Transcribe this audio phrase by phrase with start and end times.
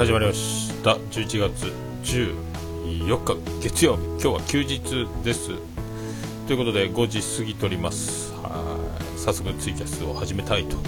[0.00, 0.92] い始まりました。
[0.92, 1.72] 11月
[2.04, 4.04] 14日月曜日。
[4.04, 5.50] 今日は休日です。
[6.46, 8.32] ということで5時過ぎとります。
[8.36, 8.78] は
[9.14, 9.18] い。
[9.18, 10.78] 早速ツイキャスを始めたいと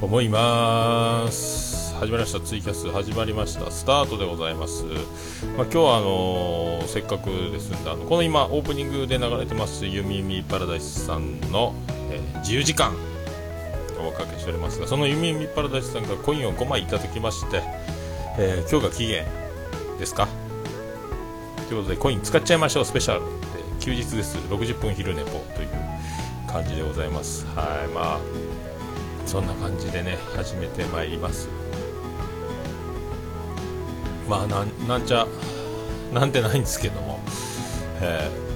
[0.00, 1.94] 思います。
[1.96, 2.40] 始まりました。
[2.40, 5.02] ツイキャス始まりましたスタートでございます、まあ、
[5.64, 11.74] 今日はあのー、せっかくですんであのこの今オープニングで流れてますゆみみパラダイスさんの、
[12.10, 13.07] えー、自由時間。
[14.06, 17.62] おかけしておりますがそのゆみパラダイスさんがコインを5枚いただきまして、
[18.38, 19.24] えー、今日が期限
[19.98, 20.28] ですか？
[21.68, 23.26] ということでコイン使っちゃいましょうスペシャルで
[23.80, 24.38] 休日です。
[24.38, 25.68] 60分昼寝ぽという
[26.46, 27.46] 感じでございます。
[27.48, 28.20] はいまあ
[29.26, 31.48] そんな感じでね始めてまいります。
[34.28, 35.26] まあなんなんちゃ
[36.14, 37.20] なんてないんですけども、
[38.00, 38.47] えー、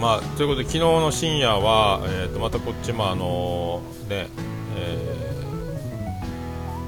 [0.00, 4.28] まあということで昨日の深夜は、えー、とまたこっちもあのね、
[4.76, 5.32] え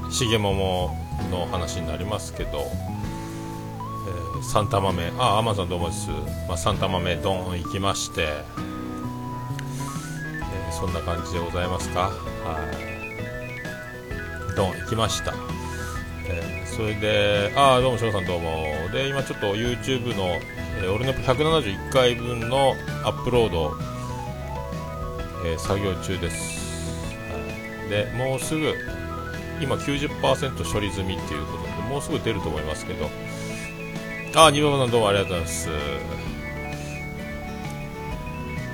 [0.03, 0.91] ー、重桃
[1.31, 6.09] の話になりますけど、えー、サンタ豆あアマゾンどうもです、
[6.47, 12.01] まあ、サンタ豆ドン行きまして、えー、そんな感じでございますか。
[12.01, 12.13] は
[12.85, 12.89] い。
[14.55, 15.35] ドン行きました。
[16.29, 18.65] えー、それで、ああ、どうも、翔さんどうも。
[18.93, 20.39] で、今ちょっと YouTube の、
[20.81, 23.73] えー、俺の171回分のアップロード、
[25.45, 26.95] えー、作業中です。
[27.91, 28.75] でもうすぐ
[29.61, 33.11] 今90%処理済みっていうことでもうすぐ出ると思いますけど。
[34.37, 35.69] ああ二番さんどうもありがとうございます。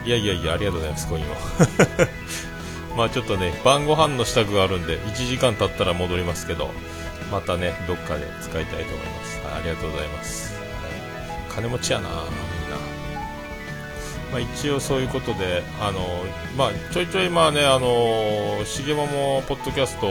[0.04, 1.28] いやいやいやありがとうございますコインを
[2.98, 6.68] まあちょっとね晩ご飯の支度があるんで1時間経ったら戻りますけど。
[7.30, 9.40] またねどっかで使いたいと思います。
[9.46, 12.24] ありがとうございます、はい、金持ちやなみんな。
[14.32, 16.00] まあ、一応そういうことで、あの
[16.58, 20.08] まあ、ちょいちょい、まあね、あのしげももポッドキャスト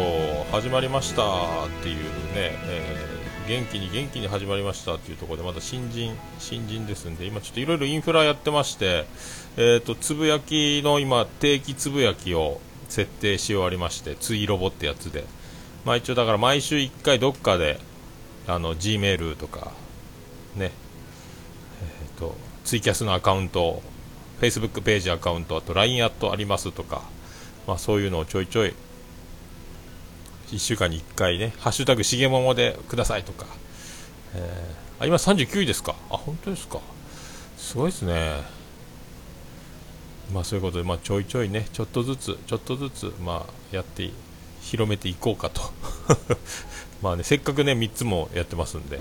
[0.55, 1.23] 始まりました
[1.65, 2.03] っていうね、
[2.35, 9.05] えー、元気に元気に始まりましたっていうところで、まだ新人、新人ですんで、今ちょっといろいろインフラやってまして、
[9.57, 15.25] えっ、ー、と、つぶやきの今、定期つぶやきを設定し終わりまして、ツイロボってやつで、
[15.85, 17.79] まあ一応だから毎週1回どっかで、
[18.47, 19.71] あの、Gmail とか、
[20.55, 20.71] ね、
[21.81, 23.81] えっ、ー、と、ツイキャスのアカウント
[24.39, 27.01] Facebook ページアカウントあと LINE アットありますとか、
[27.67, 28.73] まあ、そういうのをちょいちょい
[30.51, 33.47] 1週間に1回ね「ハッシュタグしげもも」でくださいとか、
[34.35, 35.95] えー、あ今39位ですか？
[36.09, 36.79] あ本当ですか？
[37.57, 38.41] すごいですね。
[40.33, 44.09] まあそういうことで、まあ、ちょいちょいねちょっとずつちょっとずつまあやって
[44.63, 45.62] 広めていこうかと。
[47.01, 49.00] まあねせっかくね3つもやってますんで、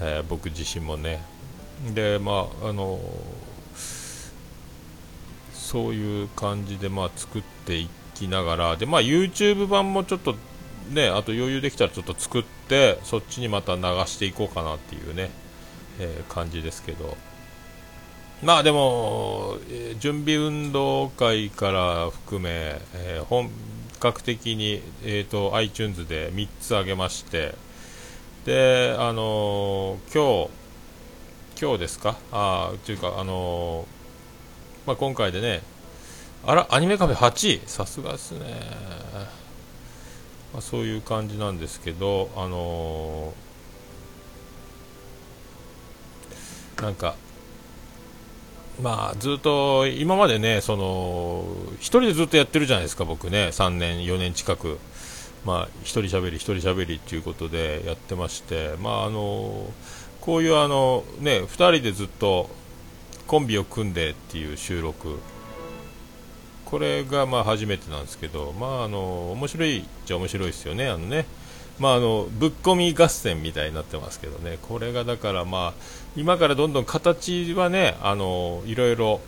[0.00, 1.22] えー、僕自身もね。
[1.94, 3.00] でまああの
[5.52, 10.34] そういう感じでまあ作っていきながらで、まあ、YouTube 版もちょっと
[10.90, 15.30] ねあと余裕できたらちょっと作ってそっちにまた流していこうかなっていうね、
[15.98, 17.16] えー、感じですけど。
[18.42, 23.50] まあでも、えー、準備運動会から含め、えー、本
[23.98, 27.54] 格的に、えーと、iTunes で3つ上げまして
[28.44, 30.50] であの今日
[31.60, 32.16] 今日ですか？
[32.32, 33.86] あというかあの
[34.86, 35.62] まあ、今回でね、
[36.46, 38.38] あら、アニメカフェ8位、さすがですね、
[40.52, 47.16] まあ、そういう感じなんですけど、あのー、なんか、
[48.82, 51.44] まあ、ずっと今までね、その
[51.78, 54.78] 1人でずっとやってるじゃないですか、僕ね、3年、4年近く、
[55.44, 59.70] まあ、1人喋り、1人喋りっていうことでやってまして、まああの
[60.20, 62.50] こういうあの、ね、2人でずっと
[63.26, 65.20] コンビを組んでっていう収録。
[66.64, 71.26] これがまあ初めてなんですけど、まあ、あの面白いっちゃ面白いですよね、あのね。
[71.78, 75.72] まあ、あのぶっ込み合戦みたいになってますけどね、これがだから、まあ、
[76.16, 79.20] 今からどんどん形はねあのいろいろ、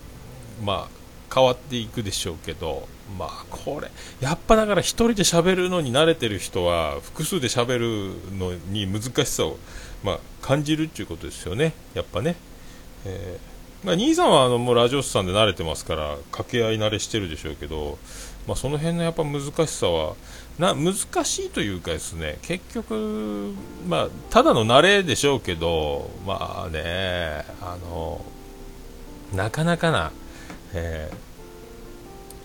[0.65, 3.91] まあ、変わっていくでしょうけど、まあ、これ
[4.21, 9.59] やっぱだから1人で喋るのに慣れてる人は複数で喋るのに難しさを、
[10.03, 12.37] まあ、感じるっていうことですよね、やっぱね。
[13.05, 17.99] えーまあ、兄さんはあのもうラジオスさんで慣れてますから掛け合い慣れしてるでしょうけど、
[18.47, 20.17] まあ、その辺のやっぱ難しさは
[20.58, 20.94] な難
[21.25, 23.55] しいというかですね結局、
[23.87, 28.25] まあ、ただの慣れでしょうけどまあねあの
[29.34, 30.10] なかなかな、
[30.75, 31.10] え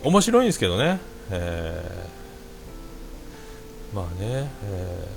[0.04, 1.00] ー、面白いんですけどね、
[1.32, 5.08] えー、まあね、え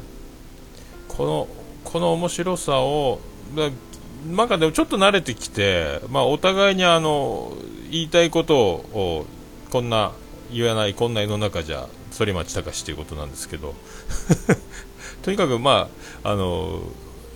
[1.08, 1.48] ー、この
[1.84, 3.20] この面白さを
[4.26, 7.52] なんかでもちょっと慣れてきて、まあ、お互いにあの
[7.90, 9.26] 言いたいことを
[9.70, 10.12] こんな
[10.52, 13.74] 言わないこんな世の中じゃ反町隆史ということなんですけど。
[15.22, 15.88] とにかくま
[16.22, 16.80] ああの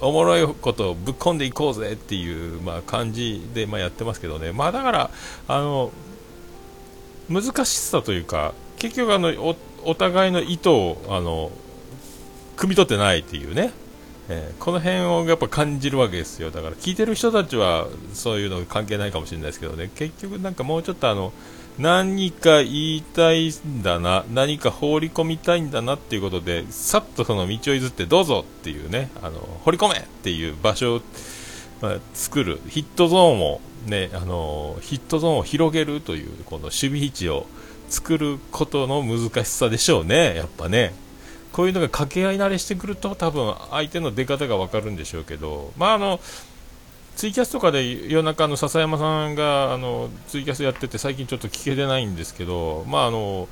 [0.01, 5.11] おもろいことをぶっ込んでいこうぜっていう、まあ、感じで、まあ、やってますけどね、まあ、だから
[5.47, 5.93] あの
[7.29, 11.51] 難しさというか結局あのお、お互いの意図をあの
[12.57, 13.73] 汲み取ってないっていうね、
[14.29, 16.51] えー、この辺をやっぱ感じるわけですよ。
[16.51, 19.91] だから聞いてる人たちはそういうの関係ないかもしれないですけどね。
[19.95, 21.33] 結局なんかもうちょっとあの
[21.81, 31.01] 何か言いたいんだな何か放り込みたいんだなっていうことでさっとその道を譲ってどうぞっていうねあの掘り込めっていう場所を、
[31.81, 37.47] まあ、作るヒットゾーンをねあのヒットゾーンを広げるというこの守備位置を
[37.89, 40.93] 作ることの難しさでしょうねやっぱね。
[41.53, 46.21] こういうのが掛け合い慣れしてくると多分相手の出方が分かるんでしょうけどまああの
[47.21, 53.47] ツイキャスとかで夜中の笹山さんがあのツイキャスやってて最近ちょっと聞けてないんですけど、まああの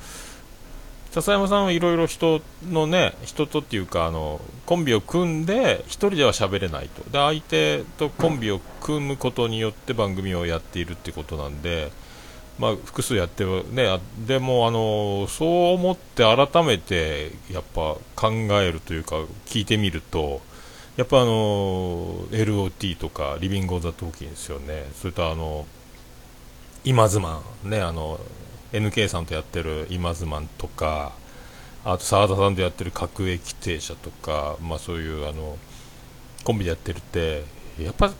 [1.11, 7.03] 笹山さんはいろいろ人のね人とっていうかあのコンビを組んで1人では喋れないと。
[7.11, 11.91] で相手とコンビを組むことによって番組をやっているってことなんで、
[12.57, 20.41] まあ、複数やってねでもあのそう思って改めてやっぱ考えるというか聞いてみると
[20.99, 24.85] やっぱあの LOT とかリビング・オザ・トーキンですよね。
[24.95, 25.65] それとあの
[26.83, 28.19] 今ズマンねあの
[28.73, 31.13] NK さんとやってる今ズマンとか
[31.85, 35.57] あと澤田さんとやってる各駅停車とかまあそういうあの
[36.43, 37.45] コンビでやってるって
[37.79, 38.11] やっぱ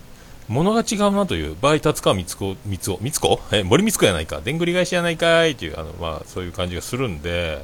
[0.47, 4.39] 物が違うなという場合達川光子光子光子え森光子やないか。
[4.39, 7.61] でんぐり返しやないかいというあのまあそういう感じがするんで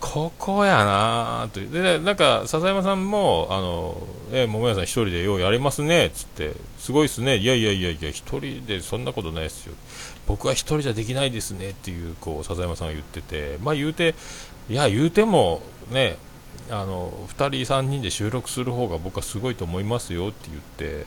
[0.00, 3.96] ここやなとでなんか笹山さんもあの
[4.32, 6.54] え桃屋さん一人でようやりますねっつって。
[6.78, 7.36] すごいっすね。
[7.36, 9.74] いやいやいやいや一人でそんなことないですよ。
[10.26, 13.58] 僕は一人じゃできないですねっていうこう笹山さんが言ってて。
[13.60, 14.14] まあ言うて
[14.68, 15.60] いや言うても
[15.90, 16.16] ね
[16.70, 21.06] あの2人3人で収録する方が僕はすごいと思いますよって言って。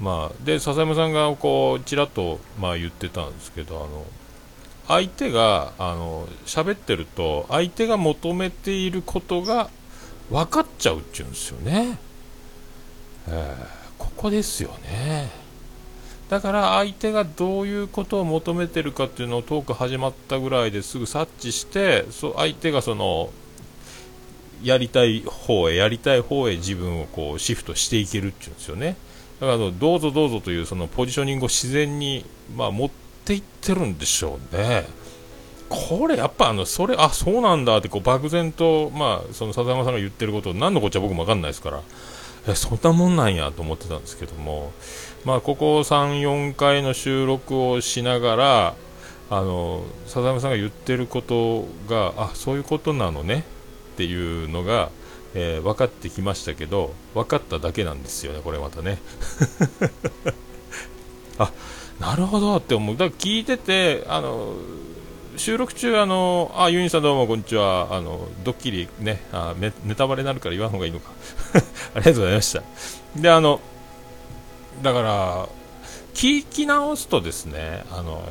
[0.00, 4.04] まあで笹山さんがこうちらっとまあ言ってたんですけどあの
[4.92, 9.70] 相手があの喋ってると相手が求めていることが
[10.30, 11.98] 分かっちゃうっていうんですよね、
[13.26, 13.66] えー、
[13.96, 15.30] ここですよね。
[16.28, 23.30] だから相手がどういうことを求めてるかっていうのをトーク始まったぐらいですぐ察知してそ相手がその
[24.62, 28.96] やりたい方へやりたい方へ自分をこうシフトしていけるっていうんですよね。
[29.40, 32.24] だからどうぞどうぞというそのポジショニングを自然に、
[32.54, 34.86] まあ、持ってっていってるんでしょうね。
[35.68, 41.82] これやっぱあのそれあそうなんだってこう漠然とまあその笹山さんが言ってること何のこっちゃ僕も分かんないですから。
[42.48, 44.72] えそんなもんなんやと思ってたんですけども。
[45.24, 48.74] まあここ3、4回の収録をしながら
[49.30, 53.44] あの笹山さんが言ってることがあそういうことなのね。
[53.92, 54.90] っていうのが、
[55.34, 58.98] えー、分かってきましたけど分かっただけなんですよねこれまたね。
[61.38, 61.52] あ
[62.00, 64.54] なるほどって思う、だから聞いてて、あの
[65.36, 71.10] 収録中、あのあユニさんどうもこんにちは、あのドッキリねあネ、タバレになるから言わん方がいいのか、
[71.94, 72.62] ありがとうございました。
[73.16, 73.60] であの
[74.82, 75.48] だから
[76.14, 78.22] 聞き直すとですね、あの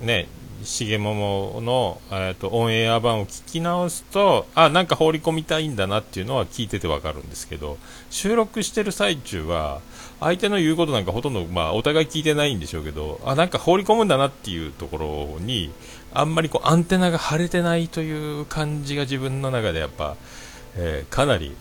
[0.00, 0.28] ね
[0.62, 7.78] 重桃の、えーと、オンエア版を聞き直すとあなんか放り込みたいんだなっていうのは聞いててわかるんですけど
[8.10, 9.80] 収録してる最中は
[10.20, 14.98] 相手の言うことなんかほとんど、まあ、お互い聞いてないんでしょうけどあなんか放り込むんだなっていうとこ
[15.38, 15.72] ろに
[16.12, 20.16] あんまりこうアンテナが張れてないという感じが自分の中でやっぱ、
[20.76, 21.56] えー、かなり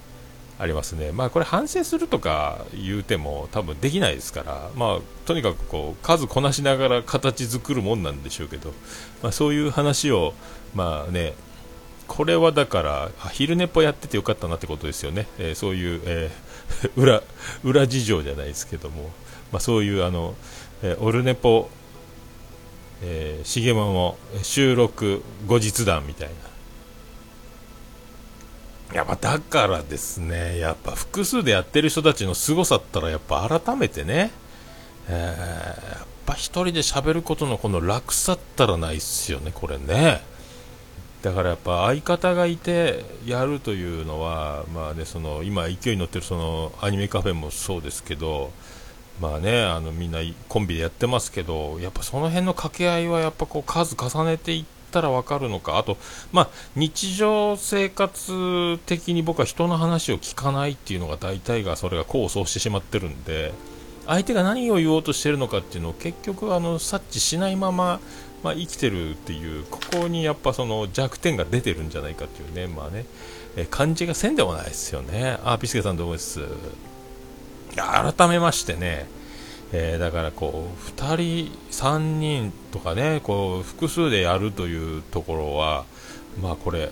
[0.59, 8.73] ありますね、まあ、これ反省するとか言うても多分できないですから、まあ、とにかくこう数こなしながら形作るもんなんでしょうけど、
[9.23, 10.33] まあ、そういう話を、
[10.75, 11.33] まあね、
[12.07, 16.48] これはだから昼寝っぽやっててよかったなってことですよね、えー、そういう、えー、
[16.95, 17.23] 裏
[17.63, 19.11] 裏事情じゃないですけども、
[19.51, 20.35] まあ、そういうあの、
[20.81, 21.69] えー、オルネポ、
[23.01, 26.33] えー、重桃収録後日談みたいな。
[28.93, 34.31] やっぱだからですね、やっぱ複数でやってる人たちの凄さったら、やっぱ改めてね、
[35.07, 40.21] えー、やっぱ一人で喋ることのこの楽さったらないっすよね、これね。
[41.21, 48.51] だからやっぱ相方がいてやるというのは、まあね、その今勢いに乗ってるそのアニメカフェもそうですけど、
[49.21, 55.97] まあね、あのみんなコンビでやってますけど、やっぱその辺の掛け合いはやっぱこう数重ねていっ、たら分かるのか、あと、
[56.31, 63.53] まあ、日常生活的に僕は人の話を聞かないっていうのが大体がそれが功を奏してしまってるんで、
[64.07, 67.99] 相手が何を言おうとしているのかっていうのを結局あの察知しないまま
[68.43, 73.05] まあ、生きてるっていうここにやっぱその弱点が出てるんじゃないかっていうねまあね、
[73.55, 75.37] え感じがせんでもないですよね。
[75.43, 76.41] あピスケさんどうもです。
[77.75, 79.07] 改めましてね。
[79.71, 85.85] えー、だからこう2人、3人とかねこう複数でやるというところは、
[86.41, 86.89] まあ、これ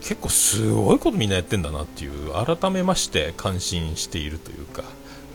[0.00, 4.82] 結構すごいことみんなやってんだなっていう改めまして感心しているというか、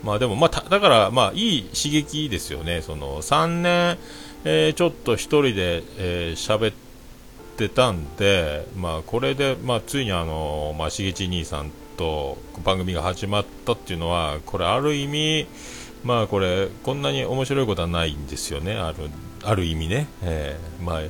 [0.04, 2.84] まあ、でも、まあ、だから、まあ、いい刺激ですよね。
[2.84, 3.98] その3年、
[4.46, 5.84] えー、ちょっと1人で
[6.36, 6.74] 喋、えー、っ
[7.58, 15.48] てたんで、まあ、これで、まあ、ついにあの、まあ、しげち兄さんと番組が始まったっていうのはこれある意味
[16.04, 18.74] まあこれこんなに面白いことはないんですよね。
[18.76, 19.10] ある
[19.44, 21.02] ある意味ね、えー、まあ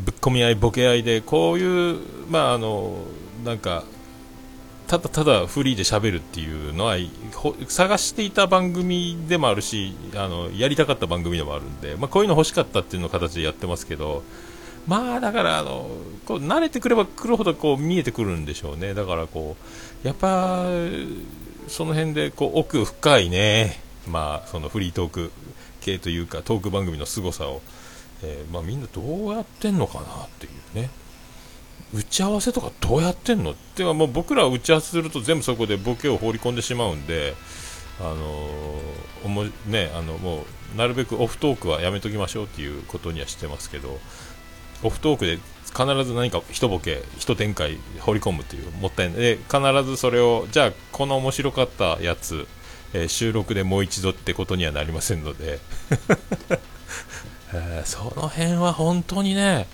[0.00, 2.96] ぶっ込み合いボケ合いでこういうまああの
[3.44, 3.84] なんか
[4.88, 6.96] ただただフリーで喋るっていうのは
[7.68, 14.22] 探していた番組でもあるしあのやりたかった番組でもあるんで、まあ、こういうの欲しかったっていうの形でやってますけど
[14.86, 15.90] まあだからあの
[16.24, 18.94] こう慣れてくればくるほどこう見えてくるんでしょうね。
[18.94, 19.56] だからこ
[20.02, 20.64] うやっぱ
[21.68, 25.32] その辺でこう奥深いねまあ、そのフリートーク
[25.80, 27.60] 系というかトーク番組の凄さを、
[28.22, 30.90] えー、まあ、みんなどうやってんのかなっていうね。
[31.94, 33.52] 打ち合わせとかどうやってんの？
[33.52, 37.34] ってはもう僕らは打ち合わせすると全部そこでボケを放り込んでしまうんで、
[38.00, 38.18] あのー、
[39.24, 43.98] おもね、あのもうなるべくオフトークはやめときましょうっていうことにはしてますけど
[44.82, 49.18] オフトークで必ず何か一ボケ一展開放り込むというもったいない。
[49.18, 52.46] で必ずそれをじゃあこの面白かったやつ
[52.94, 55.60] えー、収録でもう一度ってことにはなりませんので、
[57.52, 59.66] えー、その辺は本当にね、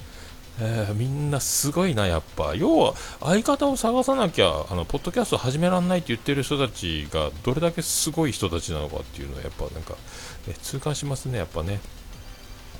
[0.60, 2.54] えー、みんなすごいな、やっぱ。
[2.54, 9.96] 要は、相方を探さなきゃ、あの、ポッドキャスト始められないって言ってる人たちが、どれだけすごい人たちなのかっていうのは、やっぱなんか、
[10.48, 11.80] え痛感しますね、やっぱね。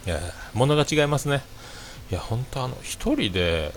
[0.07, 0.21] いや、
[0.53, 1.43] 物が違いますね。
[2.11, 3.73] いや、本当あの、一人で、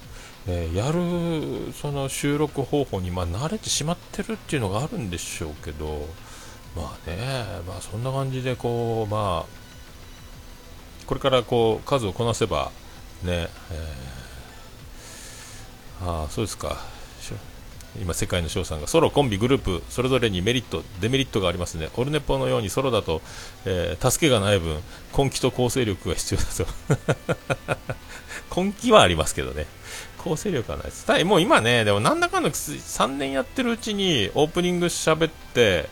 [0.47, 6.07] えー、やる、その収録方法に、まあ、慣れてしまってるっていうのがあるんでしょうけど、
[6.75, 7.17] まあね、
[7.67, 12.71] まあそんな感じでこう、まあ、これからこう数をこなせば、
[13.23, 16.97] ね、えー、ああ、そうですか。
[17.99, 23.21] 今、世界の翔さんがソロ、コンビ、グループそれぞれにメリット、デメリットがありますね、オルネポのようにソロだと、
[23.65, 24.77] えー、助けがない分、
[25.17, 26.45] 根気と構成力が必要だ
[27.75, 27.87] と。
[28.63, 29.65] 根気はありますけどね、
[30.19, 35.89] 構成力はないです、もう今ね、でもなんだかんだ3年やってるうちにオープニング喋って、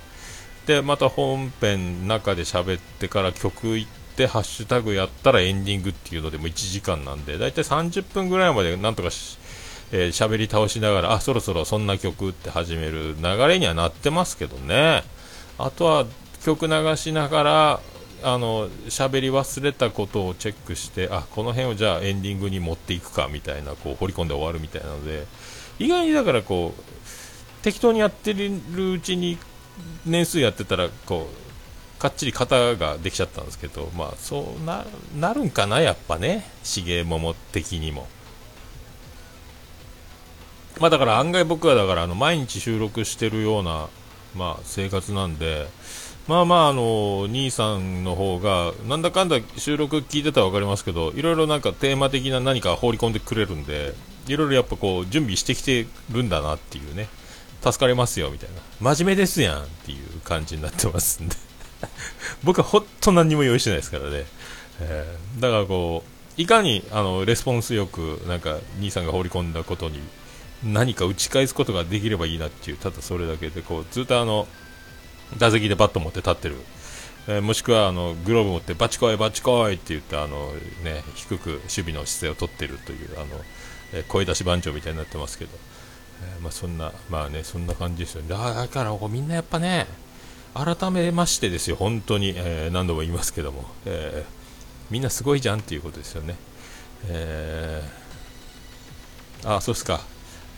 [0.67, 9.37] でまた本編中で喋ってから曲行ってハッシュタグやったらエンディングっていうのでも1時間なんでだいたい30分ぐらいまでなんとかし
[9.91, 15.03] えー、喋り倒しながらあそろそろそんな曲って始める流れにはなってますけどね。
[15.57, 16.05] あとは
[16.43, 17.79] 曲流しながら
[18.23, 25.25] あの喋り忘れたことをチェックしてあこの辺をじゃあエンディングに持っていくかみたいなこう掘り込んで終わるみたいなので
[25.79, 28.51] 意外にだからこう適当にやってる
[28.91, 29.37] うちに
[30.05, 31.44] 年数やってたらこう
[31.99, 34.85] かっちり型ができちゃったんですけどまあそうな
[35.17, 36.45] なるんかなやっぱね。
[36.63, 38.07] 重桃的にも。
[40.79, 43.87] まあだから案外僕はだからあの毎日収録してるような
[44.35, 45.67] まあ生活なんで
[46.27, 53.93] まあまああの兄さんの方がなんだかんだ収録聞いてたら分かりますけどいろいろなんかテーマ的な何か放り込んでくれるんで
[54.27, 57.07] いろいろやっぱこう準備してきてるんだなっていうね。
[57.61, 58.49] 助かりますよみたい
[58.81, 58.93] な。
[58.93, 61.35] 真面目ですやんっていう感じになってますんで。
[62.43, 64.25] 僕は本当何にも用意してないですからね、
[64.79, 66.03] えー、だからこ
[66.37, 69.99] ういかにあのレスポンスよくなんか兄さんが放り込んだことに
[70.63, 74.47] 何か打ち返すことができればいいなっていうただそれだけでこうずっとあの
[75.37, 76.55] 打席でバット持って立ってる、
[77.27, 83.41] えー、もしくはあのグローブ持ってバチコイバチコイって言ってあの、ね、低く守備の姿勢を取ってるというあの、
[83.93, 85.51] えー、声出し番長みたいになってますけど。
[86.23, 88.21] えー、まあ、そんな、まあね、そんな感じですよ。
[88.21, 88.29] ね。
[88.29, 89.87] だからみんなやっぱね、
[90.55, 94.31] 改めましてですよ、本当に、えー、何度も言いますけども、えー、
[94.89, 96.35] みんなすごいじゃんっていうことですよね。
[97.09, 99.99] えー、あ、そうですか。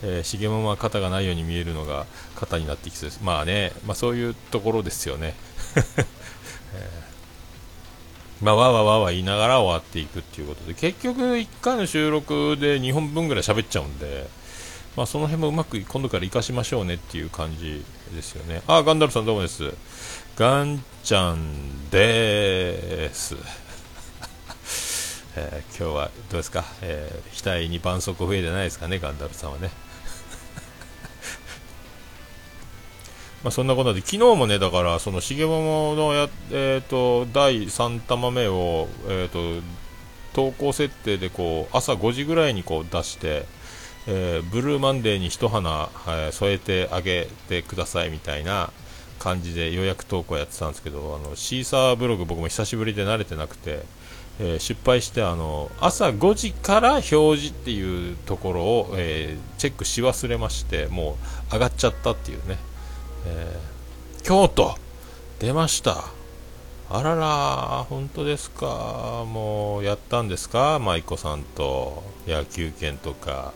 [0.04, 3.20] えー、重桃は肩がないように見えるのが肩になってきそうです。
[3.24, 5.34] まあね、まあ、そういうところですよね。
[6.74, 14.28] えー、まあ、わわわわ言いながら終わっていくっていうことで、結局1回の収録で2本分ぐらい喋っちゃうんで、
[14.96, 18.62] まあ、その辺もうまく今度から活かしましょうねっていう感じですよね。
[18.68, 19.74] あ、ガンダルさんどうもです。
[20.38, 23.34] ガンちゃんです。
[25.34, 29.70] えー、今日はどうですか、えー、額に絆創膏増えてないですかね、ガンダルさんはね。
[33.42, 39.40] まあそんなことで、昨日もね、だから、その、重桃のや、えっ、ー、と、第3玉目を、えっ、と、
[40.34, 43.44] 投稿設定でこう朝5時ぐらいにこう出して、
[44.06, 48.70] えー、ブルーマンデーに一花、えー、添えてあげてくださいみたいな
[49.18, 53.82] 感じで予約投稿やってたんですけどあのシーサーブログ僕も久しぶりで慣れてなくて、
[54.40, 61.18] えー、失敗してあの朝5時から表示っていうところを、えチェックし忘れましても
[61.50, 62.58] う上がっちゃったっていうね、
[63.26, 63.58] え
[64.22, 64.76] 京都
[65.38, 66.04] 出ました。
[66.90, 69.24] あらら本当ですか？
[69.28, 70.78] もうやったんですか？
[70.78, 73.52] 舞妓さんと野球券とか。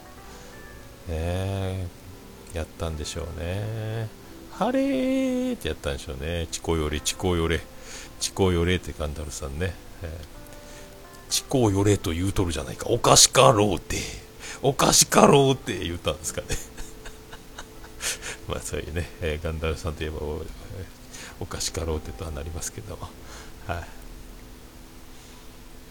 [1.09, 1.87] ね
[2.55, 4.09] やったんでしょうね。
[4.63, 6.47] 晴れってやったんでしょうね。
[6.51, 7.61] チコよれチコよれ
[8.21, 12.87] チコよれってガンダルさんね、えー、チコよれと言うとるじゃないか。
[12.89, 13.97] おかしかろうって。
[14.63, 16.47] おかしかろうって言ったんですかね。
[18.47, 20.45] まあそういうね、えー、ガンダルさんといえばお
[21.41, 23.09] おかしかろうってとはなりますけども。
[23.67, 23.87] はい。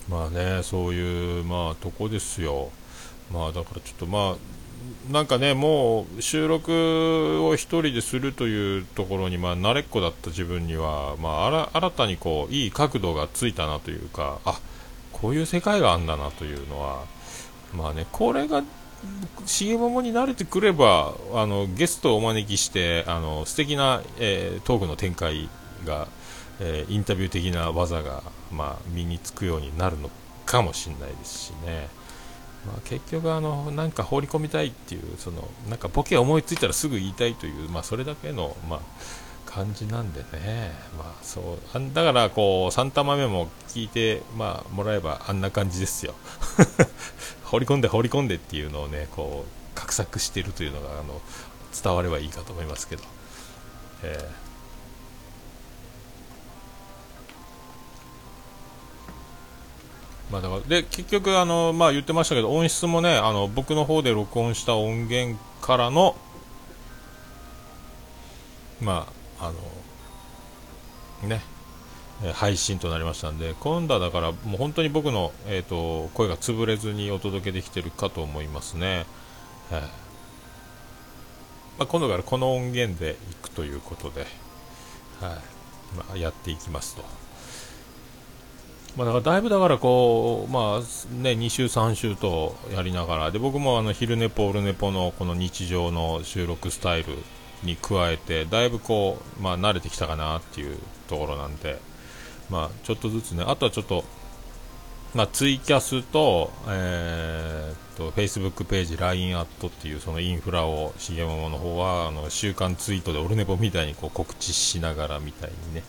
[0.10, 2.72] まあねそういうまあとこですよ。
[3.32, 4.61] まあだからちょっとまあ
[5.12, 14.60] なんかね、もう収録を1人でするというところに、まあ、慣れっこだった自分には、まあ、新たにこういい角度がついたなというか、あ
[15.12, 17.06] こういう世界があんだなというのは、
[17.74, 18.64] まあね、これが
[19.46, 25.50] 重桃に慣れてくればあのゲストをお招きしてあの素敵な、えー、トークの展開
[25.86, 26.08] が、
[26.60, 30.10] えー、インタビュー的な技が、まあ、身につくようになるの
[30.46, 31.88] かもしれないですしね。
[32.66, 38.80] まあ、結局あの、なんか放り込みたいっていうそのなんかボケ思いついたらすぐ言いたいという、まあ、それだけの、まあ、
[39.46, 41.44] 感じなんでね、まあ、そう
[41.78, 46.14] あだからこう3玉目も聞いて、まあ、もらえばあんな感じですよ
[47.44, 51.22] 放り込んで放り込んでっていうのをねこう画策しているというのがあの
[51.84, 53.04] 伝わればいいかと思いますけど。
[54.04, 54.51] えー
[60.32, 66.16] まあ、だからで結局あの、まあ、言ってましたけど音質もねあの僕の方で録音した音源からの
[68.80, 69.08] ま
[69.40, 69.52] ああ
[71.24, 71.42] のね
[72.34, 79.08] 配信となりましたんで今度はだからもう本当に僕の、えーと、声が潰れずにお届けできてるかと思いますね、
[79.72, 79.80] えー、
[81.80, 84.22] まあ、今度からこの音源でいくということで、
[85.20, 85.62] はい。
[85.96, 87.04] まあ、やっていきますと。
[88.98, 90.80] まあ、だからだいぶだからこう、まあ
[91.22, 93.32] ね、2週、3週とやりながら。
[93.32, 97.18] で僕もあの昼寝ぽ、オルネポのこの日常の収録スタイル
[97.64, 100.78] に加えてだいぶこう、まあ、慣れてきたかなっていう
[101.08, 101.80] ところなんで、
[102.50, 103.46] まあ、ちょっとずつね。
[103.48, 104.04] あとはちょっと、
[105.14, 115.84] まあ、ツイキャスと,、えー、と Facebook ページ LINE アットっていうそのインフラを重桃の方はあの週刊ツイートでオルネポみたいにこう告知しながらみたいにね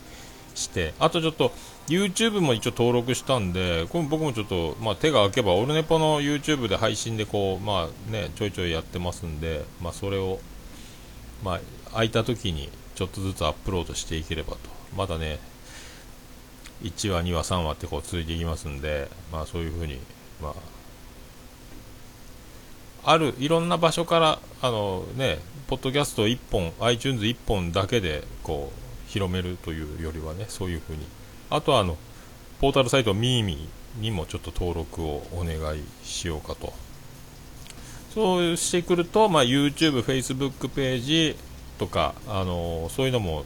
[0.55, 0.93] して。
[0.99, 1.51] あとちょっと
[1.87, 10.39] YouTube も一応登録したんでこれ僕もちょっと、まあ、手が空けばオルネポの YouTube で配信でこう、まあね、ちょいちょいやってますんで、まあ、それを、
[11.43, 11.59] まあ、
[11.91, 14.57] 空いた時にちょっとずつアップロードしていければと。
[14.95, 15.39] まだね
[16.83, 19.99] 1話2話3話ってこう続いていきますんで、まあ、そういうふうに、
[20.41, 20.53] ま
[23.05, 30.99] あ、あるいろんな場所からあのねポッドキャスト1本 iTunes1 本だけでこう広めるというよりはねそういうふうに
[31.53, 31.97] あとはあの
[32.59, 36.73] ポータルサイトミーミーにもちょっと登録をお願いしようかと。
[38.11, 41.35] そうしてくると、まあ、YouTube、Facebook ページ
[41.77, 43.45] とか、あのそういうのも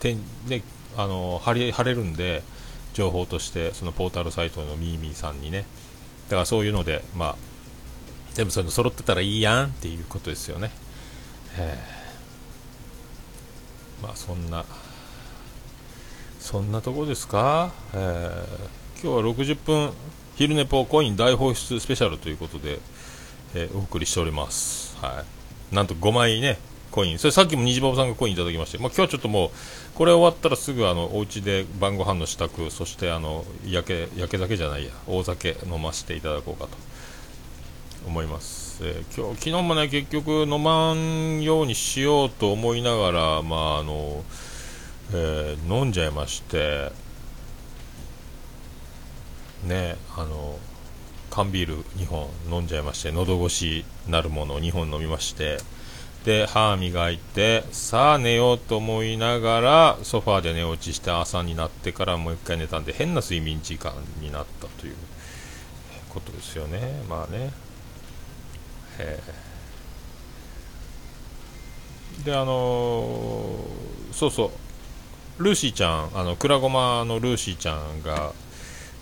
[0.00, 0.62] てん、ね、
[0.96, 2.42] あの貼れ貼れるんで
[2.94, 5.66] 情報としてそのポータルサイトのミーミーさんにね。
[6.28, 7.36] だからそういうので、まあ、
[8.34, 10.72] 全部そういうの揃ってたらいいやんっていうことですよね。
[14.02, 14.64] まあそんな
[16.46, 19.90] そんなとこですか、えー、今日は60分
[20.36, 22.78] 昼寝ぽコイン大放出スペシャルということで、
[23.56, 25.24] えー、お送りしております、は
[25.72, 26.58] い、なんと5枚ね
[26.92, 27.18] コイン。
[27.18, 29.50] それさっきも虹パパさんがコインいただきまして、まあ、今日はちょっともう
[29.96, 36.78] これ終わったらすぐあのお家で晩ご飯の支度そしてあの焼け焼け酒じゃないや大酒飲ませていただこうかと。
[38.06, 44.22] 思います、えー、今日昨日もね結局飲まんようにしようと思いながらまああの
[45.12, 46.90] えー、飲んじゃいまして
[49.64, 50.58] ねあの
[51.30, 55.58] 缶ビール2本飲んじゃいまして喉越しなるものを2本飲みまして
[56.24, 64.96] で歯磨いてさあ寝ようと思いながらソファーで寝落ちして朝になってからもう一回寝たんで変な睡眠時間になったという
[66.08, 67.02] ことですよね。
[67.08, 67.52] まあね。
[68.98, 69.20] え。
[72.24, 74.65] であのー、そうそう。
[75.38, 78.32] ルーシーちゃん、あの、くらごまのルーシーちゃんが、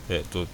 [0.08, 0.46] えっ、と、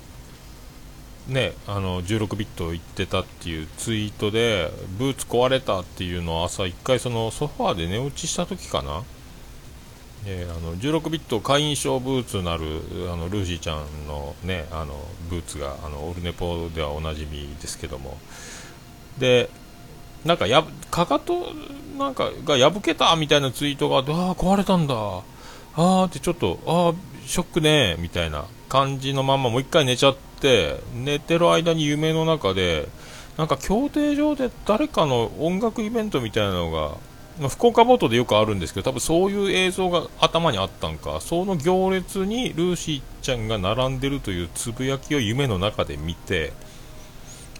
[1.31, 9.05] ね、あの16ビット行ってたっていうツイートでブーツ壊れたっていうのを朝1回そのソファーで寝落ちした時かな、
[10.27, 12.64] えー、あの16ビット会員証ブーツなる
[13.12, 14.95] あのルーシーちゃんの,、ね、あの
[15.29, 18.19] ブーツがあのオルネポではおなじみですけども。
[19.19, 19.51] で
[20.25, 21.47] なんかやかかと
[21.97, 24.95] なんかが破けたみたいなツイートがああ壊れたんだ。
[25.81, 32.87] ああってちょっとああショックねみたいな感じのまんまもう一回寝ちゃって寝てる間に夢の中で
[33.38, 46.53] なんか競艇場で誰かの音楽イベントみたいなのが、福岡ボートでよくあるんですけど多分そういう映像が頭にあったんかその行列にルーシーちゃんが並んでるというつぶやきを夢の中で見て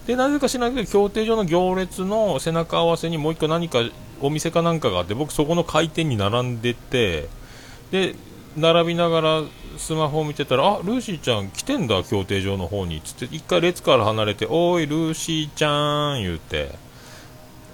[0.07, 3.79] でなぜか知らないけど競艇場の行列の背中合わせにもう1個何か
[4.21, 7.29] お店かなんかがあって僕そこの開店に並んでて
[7.91, 8.15] で
[8.57, 9.43] 並びながら
[9.79, 13.01] スマホを見てたらあルーシーちゃん来てんだ競艇場の方に。
[13.01, 16.91] つって1回列から離れておいルーシーちゃん言うて。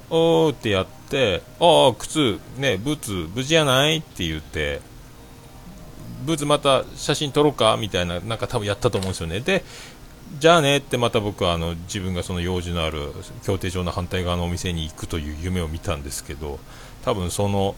[0.09, 4.81] おーってやって、ああ、靴、ね、ブーツ、無事やないって言って、
[6.25, 9.41] ブーツまた写真撮ろうかみたいな、なんか多分やったと思うんですよね。
[9.41, 9.65] で、
[10.39, 13.13] じゃあねってまた僕はあの自分がその用事のある
[13.45, 16.59] 競艇場の反対側のお店に行くという夢を見たんですけど、
[17.05, 17.75] 多分その、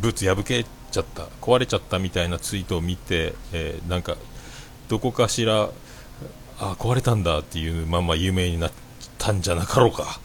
[0.00, 4.16] ブーツ破けちゃった、壊れちゃったみたいなツイートを見て、えー、なんか、
[4.88, 5.70] どこかしら、
[6.58, 8.72] あ壊れたんだっていうまま有名になっ、
[9.20, 10.18] たんじゃなかろうか。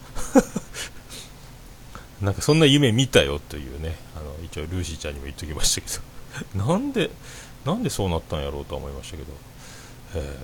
[2.20, 6.64] なんかそんな夢見たよというねあの一応ルーシーちゃんにも言っときましたけど。
[6.66, 7.10] なんで
[7.66, 9.32] なんでそうなったんやろうと思いましたけど、
[10.14, 10.38] え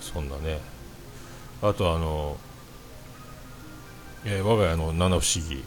[0.00, 0.60] ー、そんなね。
[1.62, 2.38] あとあの、
[4.24, 5.62] えー、我が家の七不思議。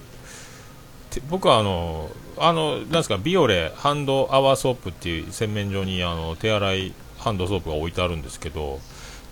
[1.30, 8.80] 僕はあの、あの、なんですか、ビオレハンドアワーソープっていう洗面所にあの手洗いハンドソープが置いてあるんですけど、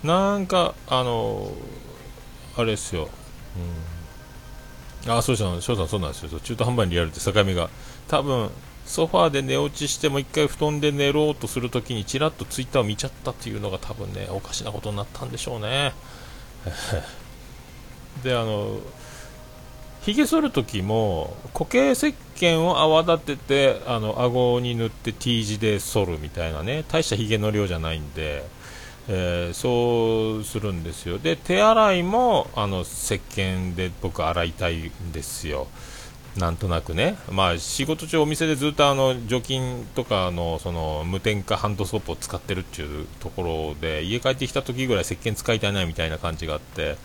[0.04, 1.52] なんか、あの、
[2.58, 3.10] あれですよ、
[5.06, 7.70] うん、あそうした翔さん、そうなんですよ、中途半端にリアルって境目が、
[8.08, 8.50] 多分
[8.88, 15.94] ソファーで寝落ちしても1回布団で寝ろうとするときにちらっとツイッターを見ちゃったっていうのが多分ねおかしなことになったんでしょうね。
[18.24, 18.80] であの
[20.08, 28.46] ひげ剃るときも固形石鹸を泡立ててあの顎に塗って T 字で剃るみたいなね大したひげの量じゃないんで
[29.10, 31.18] えー、そうするんですよ。
[31.18, 35.68] で手洗いもあの石鹸で僕洗いたいんですよ。
[36.38, 46.96] なんとなくね、まあ、仕事中、お店でずっとあの除菌とかのその無添加ハンドソープを使ってるっていうところで家帰ってきた時ぐらい石鹸使いたいなみたいな感じがあって。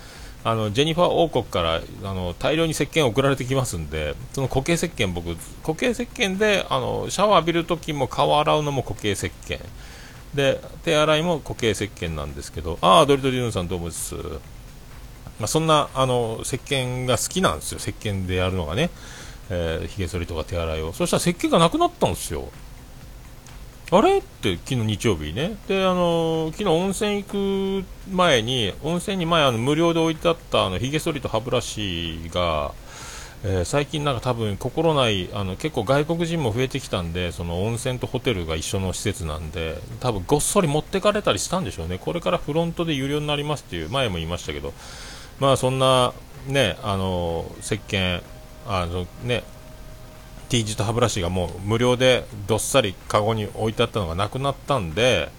[0.44, 9.61] あのジェニファー王国からあの大量に石鹸送られてきますんでその固形石鹸僕固形石浴であのシャワー浴びるときも顔洗うのも固形石鹸。
[10.35, 12.78] で手洗いも固形石鹸なんですけど。
[12.81, 17.78] ああドリトリヌンさんどうもです、まあ、そんなあの石鹸が好きなんですよ。
[17.78, 18.90] 石鹸でやるのがね。
[19.50, 20.92] えー、髭剃りとか手洗いを。
[20.92, 22.48] そしたら石鹸がなくなったんですよ。
[23.92, 24.18] あれ？
[24.18, 25.57] って昨日日曜日ね。
[25.68, 32.72] であの昨日温泉行く前に温泉に前あの無料で置いてあったあの髭剃りと歯ブラシが
[33.44, 41.98] えー、最近なんか多分心ないあの結構外国人も増えてきたんでその温泉とホテルが一緒の施設なんで多分ごっそり持ってかれたりしたんでしょうね。
[41.98, 44.72] これからフロントで有料になりますっていう前も言いましたけど。
[45.40, 46.12] まあそんな
[46.46, 48.22] ねあの石鹸
[48.68, 49.42] あのね
[50.52, 55.30] T 字と歯ブラシがもう無料でどっさりカゴに置いてあったのがなくなったんで、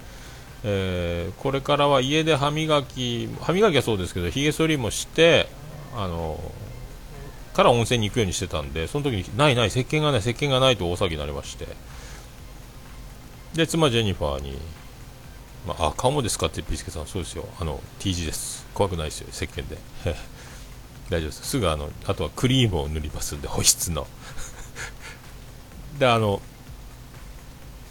[0.64, 5.50] えー、これからは家で歯磨き歯磨きはそうですけどひげ剃りもして
[5.96, 6.40] あの
[7.54, 11.68] から温泉に行くようにしてたんでその時にないない石鹸がない石鹸がないと大騒ぎになりまして。
[13.54, 14.58] で妻ジェニファーに、
[15.68, 17.46] まあ、あ顔もですかってピースケさんそうですよ。
[17.60, 18.66] あの T 字です。
[18.74, 19.78] 怖くないですよ石鹸で。
[21.12, 21.48] 大丈夫です。
[21.50, 24.08] すぐあのあとはクリームを塗りますんで保湿の。
[26.04, 26.42] であの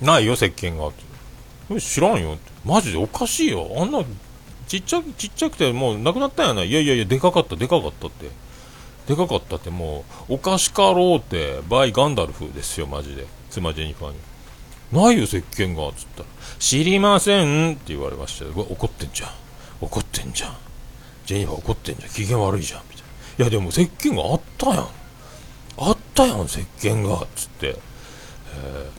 [0.03, 0.89] ないよ石鹸が。
[0.89, 2.37] って知らんよ。
[2.65, 3.71] マジでおかしいよ。
[3.79, 4.05] あんな
[4.69, 6.71] ちっちゃちっちゃくてもうなくなったんやない。
[6.71, 8.29] やいやいやでかかったでかかったって。
[9.07, 13.27] でかかったってもうおかしかろうってバイガンダルフですよマジで。
[13.49, 14.17] 妻ジェニファーに。
[14.93, 15.91] ないよ石鹸が。
[15.95, 19.31] つったら知りませんって言われましたよ怒ってんじゃん。
[19.81, 20.57] 怒ってんじゃん。
[21.25, 22.11] ジェニファー怒ってんじゃん。
[22.11, 22.83] 機嫌悪いじゃん。
[22.91, 23.03] みたい
[23.39, 23.45] な。
[23.45, 24.89] いやでも石鹸があったやん。
[25.79, 27.27] あったやん石鹸が。
[27.35, 27.79] つって、
[28.55, 28.91] え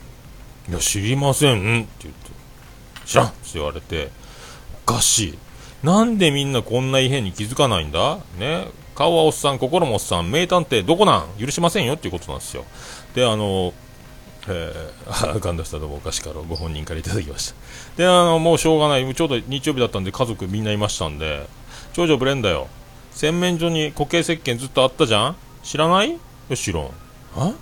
[0.68, 2.32] ー、いや知りませんって言って
[3.06, 4.10] 知らんって言われて
[4.88, 5.40] おかしい。
[5.84, 8.20] なんでみんなこんな異変に気づかないんだ？
[8.40, 8.68] ね。
[8.96, 11.40] 顔はおっさん、心もおっさん、名探偵どこなん？
[11.40, 12.64] 許しませんよっていうことなんですよ。
[13.16, 13.74] で、あの、
[14.48, 17.56] えー、ガンダスタどうもお菓子からご本人からいただきました。
[17.98, 19.16] であのもうしょうがない。
[19.16, 21.48] ちょうど日曜日だったんで家族みんないましたんで
[21.94, 22.68] 長女ブレンだよ。
[23.12, 25.36] 洗面所に固形石鹸ずっとあったじゃん？
[25.64, 26.18] 知らない？
[26.50, 26.92] よしろん。
[27.36, 27.54] あ？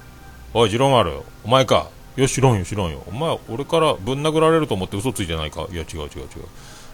[0.54, 1.14] おい次郎丸
[1.46, 1.90] お前か。
[2.18, 3.02] よしろんよ知らんよ。
[3.08, 5.66] お前俺からぶん殴られると思って嘘ついてないか？
[5.72, 6.28] いや違う違う違う。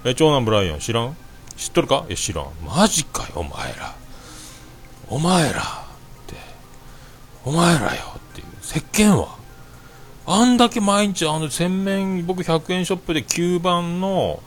[0.06, 1.18] え長男ブライアン知らん？
[1.56, 2.06] 知っとるか？
[2.08, 2.46] いや知らん。
[2.64, 3.96] マジかよお前ら。
[5.10, 5.60] お前ら。
[5.60, 5.64] っ
[6.28, 6.36] て。
[7.46, 8.04] お前らよ。
[8.16, 8.48] っていう。
[8.62, 9.36] 石鹸は？
[10.28, 14.40] あんだけ毎日あの洗面僕100円ショップで吸盤の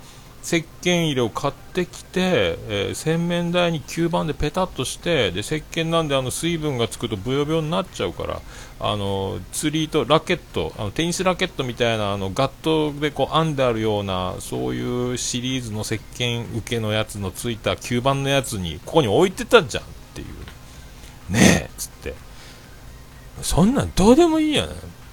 [0.43, 8.41] 石鹸入れを買ってきて、えー、洗面台に吸盤でペタッとしてで石鹸なんであの水分がつくとブヨブヨになっちゃうから
[8.83, 21.33] あの釣りとラケットあのテニスラケットみたいなあのガットでこう編んであるようなそういうシリーズの石鹸受けのやつのついた吸盤のやつにここに置いてたじゃんっていう。
[21.33, 22.15] ねえっつって。
[23.43, 24.69] そんなんどうでもいいやん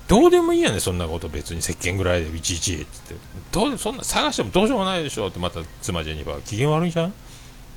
[0.08, 1.28] どうでもいいやねそんなこと。
[1.28, 3.16] 別に石鹸ぐらいでいちいちって。
[3.52, 6.42] どうそんな探してもどうしようもないでしょってまた妻ジェニファー。
[6.44, 7.14] 機嫌悪いじゃん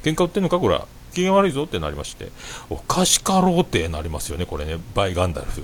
[0.04, 0.86] 喧嘩売ってんのかこら。
[1.10, 2.28] 機嫌悪いぞってなりまして
[2.68, 5.62] おかしかろうってなりますよねこれねバイガンダルフ。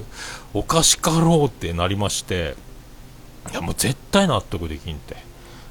[0.54, 2.54] おかしかろうってなりまして
[3.50, 5.16] いやもう絶対納得できんって。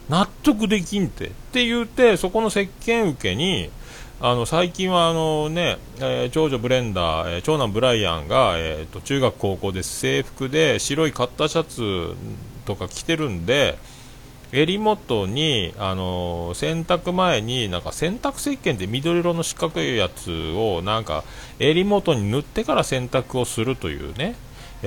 [0.09, 1.27] 納得できんて。
[1.27, 3.69] って言うてそこの石鹸受けに
[4.21, 12.15] あの最近はあの、ねえー、長女ブレンダー、えー、長男ブライアンが、えーと、中学、高校で制服で白いカッターシャツ
[12.65, 13.77] とか着てるんで
[14.51, 21.23] 襟元に、あの洗濯前になんか洗濯石鹸で緑色の四角いやつをなんか
[21.59, 24.35] 襟元に塗ってから洗濯をするというね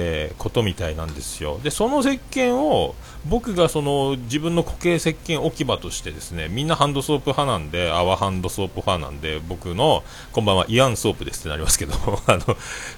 [0.01, 1.59] えー、ことみたいなんですよ。
[1.63, 2.95] でその石鹸を
[3.27, 11.95] 僕がその自分の固形石鹸置き場としてですねみんなハンドソープ派なんで泡ハンドソープ派なんで僕のこんばんはイアンソープですってなりますけど
[12.27, 12.39] あの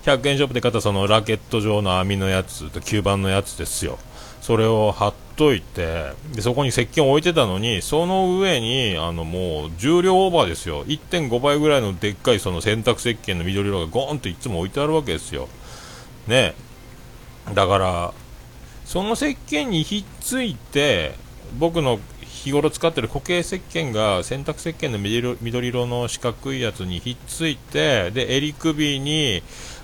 [0.04, 3.98] 100円ショップで買ったそのラケット状の網のやつと吸盤のやつですよ。
[4.42, 10.84] それを貼っといてでそこに石鹸を置いてたのにその上にあのもう重量オーバーですよ。
[10.84, 15.48] 1.5倍ぐらいのでっかいその洗濯石鹸の緑色がゴーンといつも置いてあるわけですよ。
[16.28, 16.54] ね。
[17.54, 18.14] だから
[18.84, 21.14] その石鹸にひっついて
[21.58, 29.42] 僕の日頃使ってる固形石鹸が洗濯石鹸の緑色の四角いやつにひっついてで襟首に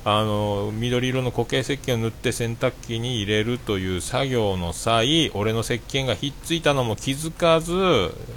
[0.09, 7.75] あの緑色の固形石鹸を塗って洗濯機に入れるという作業の際俺の石鹸がひっついたのも気づかず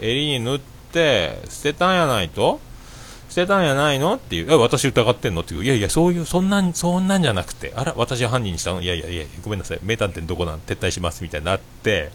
[0.01, 0.59] 襟に塗っ
[0.91, 2.59] て捨てたんやないと？
[3.29, 4.15] 捨てたんやないの？
[4.15, 5.41] っていう、私疑ってんの？
[5.41, 8.81] っていう、いやいや、そういう、そんなん、そんなんじゃなくて、あら、私は犯人にしたの？
[8.81, 10.59] いやいやいや、ごめんなさい、名探偵どこなん？
[10.61, 12.09] 撤退しますみたいになって、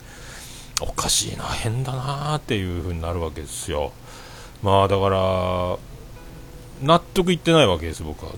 [0.81, 3.93] おかしいな、変だなーっていう風になるわけですよ。
[4.65, 5.79] まあ、だから、
[6.83, 8.33] 納得いってないわけです、僕は。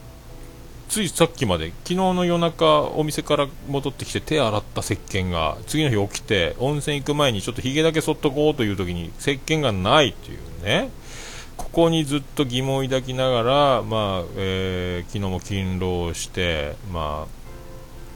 [0.89, 10.91] ついさっきまで、昨日の夜中、お店から戻ってきて手洗った石鹸が、次の日起きて、温泉行く前にちょっとヒゲだけ剃っとこうという時に、石鹸がないっていうね。
[11.57, 17.27] ここにずっと疑問を抱きながら、まあえー、昨日も勤労して、ま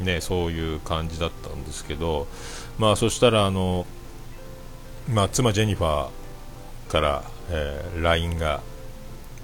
[0.01, 2.27] あね、そういう感じだったんですけど、
[2.79, 3.87] まあ、そしたらあの、
[5.09, 8.61] まあ、妻ジェニファーから、えー、LINE が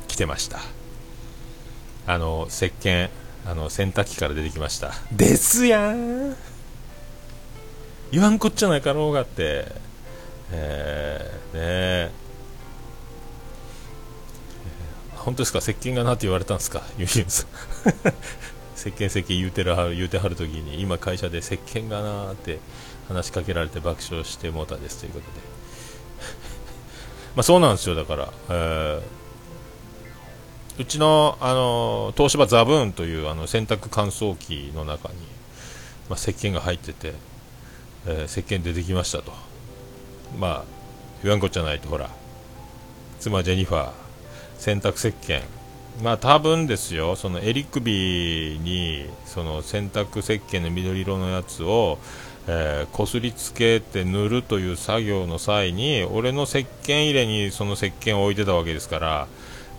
[0.08, 0.60] 来てました
[2.06, 3.08] あの石鹸
[3.46, 4.92] あの洗濯機から出てきました。
[5.12, 6.34] ですやん。
[8.12, 9.66] 言わんこっちゃないかろうがって、
[10.52, 12.12] えー、ね
[15.16, 15.58] 本当ですか？
[15.58, 16.82] 石鹸がなって言われたんですか？
[16.98, 17.46] ユニュース
[18.76, 22.60] 石鹸石鹸言うてるはる言うてはるときに今会社で石鹸がなって
[23.08, 25.32] 話しかけられて爆笑してもうたですということで。
[27.34, 27.96] まあそうなんですよ。
[27.96, 29.02] だから、えー、
[30.78, 35.14] うちの、あの東芝ザブーンというあの洗濯乾燥機の中に、
[36.10, 37.14] まあ、石鹸が入ってて、
[38.06, 39.32] えー、石鹸出てきましたと。
[40.38, 40.64] まあ
[41.22, 42.10] 言わんこっちゃないとほら。
[43.18, 43.90] 妻ジェニファー
[44.58, 45.42] 洗濯石鹸。
[46.02, 51.98] まあ多分ですよその襟首にその洗濯石鹸の緑色のやつを
[52.48, 59.26] えー、こすりつけて塗るという作業の際に俺の石鹸入れにその石鹸を置いてたわけですから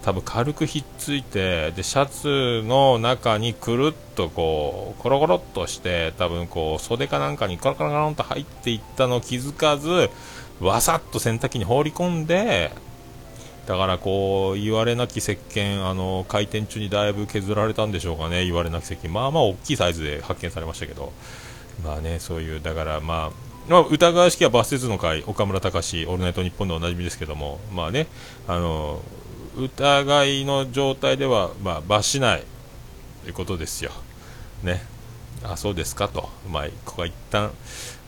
[0.04, 10.10] 多分軽くひっついてでシャツの中にくるっとこうコロコロっとして多分こう袖かなんかにコロコロコロンと入っていったのを気づかず
[10.60, 12.72] わさっと洗濯機に放り込んで
[13.68, 19.12] だからこう言われなき石鹸あの回転中にだいぶ削られたんでしょうかね言われなき石鹸。
[19.12, 21.12] まあまあ大きいサイズで発見されましたけど。
[21.84, 27.60] まあねそういうだからまあまあ、疑わしきはバス鉄の会岡村隆史オールナイトニッポンでおなじみですけども。
[27.76, 28.08] まあね
[28.48, 29.02] あの
[29.58, 32.44] 疑いの状態ではまあ罰しない
[33.24, 33.92] ということですよ。
[34.64, 34.82] ね。
[35.44, 37.52] あそうですかと、まあ、ここは一旦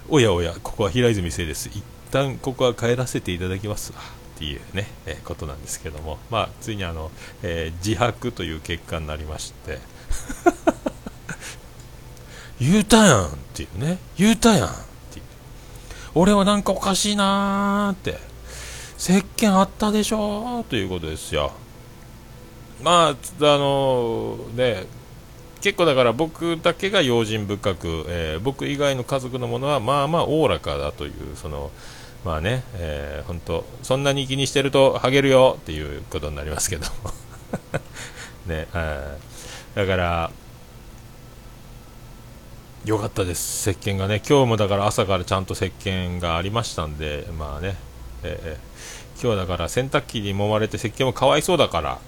[0.07, 3.99] おやおや、ここは平泉聖です、一旦ここは帰らせていただきますわ。
[3.99, 7.11] っていうね、えー、ことなんですけども、まあ、ついにあの、
[7.43, 9.79] えー、自白という結果になりまして。
[12.59, 14.71] 言うたやんっていうね、言うたやんっ
[15.11, 15.25] ていう、
[16.15, 18.19] 俺はなんかおかしいなーって、
[18.99, 21.53] 石鹸あったでしょということですよ。
[22.83, 24.85] まあ、あの、ね、
[25.61, 31.71] 結構だから僕だけが用心深く、えー、僕以外の家族のものはまあまあおおらかだというその
[32.25, 36.85] まあね、えー、本当そんなに気にしてるとハゲるよっていうことになりますけど
[38.47, 38.67] ね、
[39.75, 40.31] だから
[42.85, 44.21] よかったです石鹸がね。
[44.27, 47.75] 今日もだから朝からちゃんと石鹸がありましたんでまあね、
[48.23, 48.68] えー、
[49.21, 51.99] 今日だから洗濯機に揉まれて石鹸もかわいそうだから、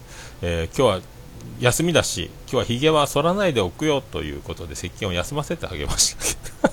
[0.41, 1.11] えー、今日は
[1.59, 6.15] 休みだし今日はひげは剃らないでおくよということで石鹸を休ませてあげまし
[6.61, 6.71] た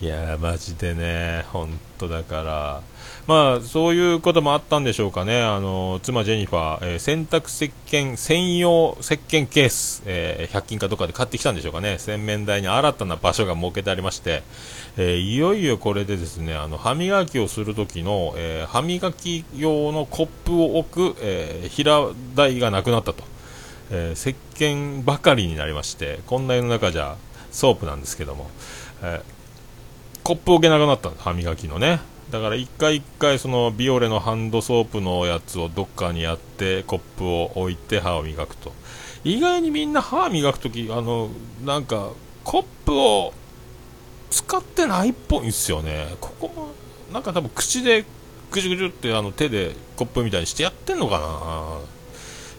[0.04, 2.82] いやーマジでね、本当だから、
[3.26, 14.44] まあ、そういうこともあったんでしょうかね、あの妻ジェニファー、えー、洗濯石鹸専用石鹸ケース、えー、100均かどっかで買ってきたんでしょうかね、洗面台に新たな場所が設けてありまして、
[14.96, 23.24] えー、いよいよこれでですねあの歯磨きをする時の、え歯磨き用のコップを置く、え平台がなくなったと、
[23.90, 27.16] え石鹸ばかりになりまして、こんな世の中じゃ
[27.50, 28.50] ソープなんですけども。
[29.02, 29.36] えー
[30.26, 32.00] コップ置けなくなった歯磨きのね。
[32.30, 38.72] だから一回一回そのビオレのハンドソープのやつをどっかにやってコップを置いて歯を磨くと。
[39.24, 41.30] 意外にみんな歯磨く時あの
[41.64, 42.10] なんか
[42.44, 43.32] コップを
[44.30, 46.14] 使ってないっぽいんですよね。
[46.20, 46.74] ここ
[47.12, 48.04] なんか多分口で
[48.50, 51.95] ぐじゅぐじゅってあの手でコップみたいにしてやってんのかな。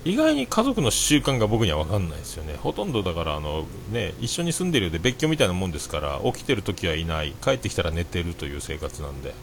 [0.08, 9.34] 意外に家族の習慣が僕には分かんないですよね、ほとんどだからあの、ね、一緒に住んでるようで別居みたいなもんですから、起きてるときはいない、帰ってきたら寝てるという生活なんで、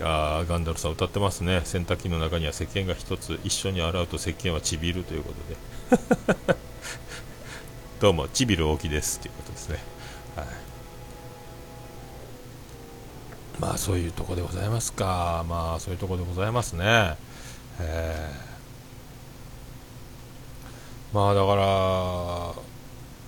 [0.00, 5.32] あガンダルさん歌ってますね、洗濯機の中には石鹸が1つ、一緒に洗うと石鹸はちびるというこ
[5.90, 6.56] とで、
[7.98, 9.78] どうも、ちびる大きですということですね。
[10.36, 10.46] はい。
[13.58, 15.44] まあそういうとこでございますか。
[15.48, 17.16] まあそういうとこでございますね。
[17.80, 21.62] えー、まあだから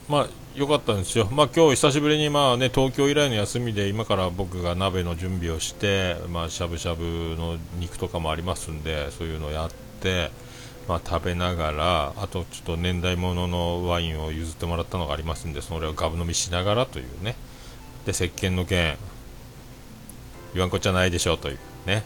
[0.08, 10.30] まあ良かったんですよ、まあ今日久しぶりにまあね東京以来の休みで今から僕が鍋の準備をして、まあしゃぶしゃぶの肉とかもありますんでそういうのをやって、
[10.88, 17.36] まあ、食べながらあとちょっと年代物のワインを譲ってもらったのがありますんでそれをガブ飲みしながらというね。
[18.04, 18.96] で石鹸の件。
[20.54, 22.02] 言わんこっちゃないでしょうというね。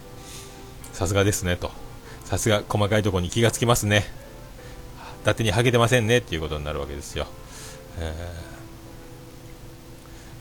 [0.92, 1.81] さすがですねと。
[2.32, 4.06] さすが細かいところに気がつきますね。
[5.20, 6.18] 伊達にはげてませんね。
[6.18, 7.26] っていうことになるわけですよ、
[7.98, 8.10] え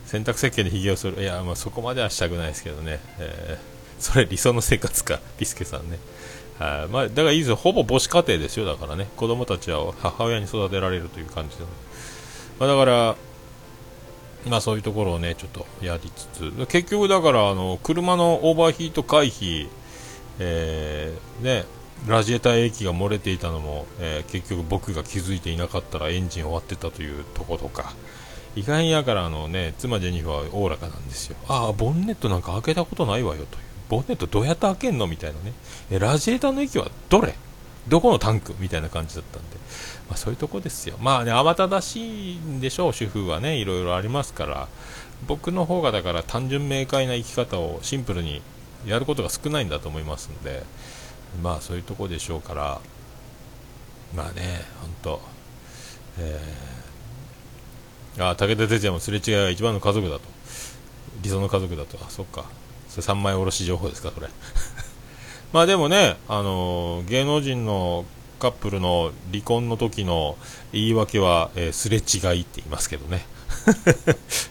[0.05, 1.21] ー、洗濯石鹸でひげをする。
[1.21, 5.19] いや、まあ、そこまではしたくないですけどね、えー、それ理想の生活か。
[5.37, 5.99] リスケさんね。
[6.61, 11.65] あまあ、だからいいですよ、ほぼ母子家庭ですよ、だからね、子供たちは母親に育てられるという感じで、
[12.57, 13.15] まあ、だから、
[14.49, 19.67] まあそういうところをね、ちょっとやりつつ、結局だから、あの、車のオーバーヒート回避、
[20.39, 21.65] えー、ね、
[22.07, 27.93] ラジエーター液が漏れていたのも、えー、結局僕が気づいていなかったらエンジン終わってたというとことか。
[28.55, 31.37] 意外やからあのね妻ジェニファーはおおらかなんですよ。
[31.47, 33.61] ああボンネットなんか開けたことないわよという。
[33.87, 35.53] ボンネットどうやって開けんのみたいなね。
[35.91, 37.35] えラジエーターの液はどれ？
[37.87, 39.57] どこのタンクみたいな感じだったんで、
[40.09, 40.97] まあ、そういうとこですよ。
[40.99, 43.57] まあね慌ただしいんでしょう主婦はね。
[43.57, 44.67] いろいろありますから。
[45.27, 48.41] 僕の方がだから単純明快な生き方をシンプルに
[48.85, 50.63] やることが少ないんだと思いますんで。
[51.41, 52.81] まあそういうとこでしょうから
[54.15, 55.31] まあね本当
[56.19, 60.21] えー、あ武田鉄矢もすれ違いが一番の家族だと。
[61.21, 61.97] 理想の家族だと。
[62.05, 62.45] あそっか。
[62.89, 64.27] それ三枚おろし情報ですかそれ。
[65.53, 68.05] まあでもねあのー、芸能人の
[68.39, 70.37] カップルの離婚の時の
[70.73, 73.25] 言い訳は、えー、すれ違いって言いますけどね。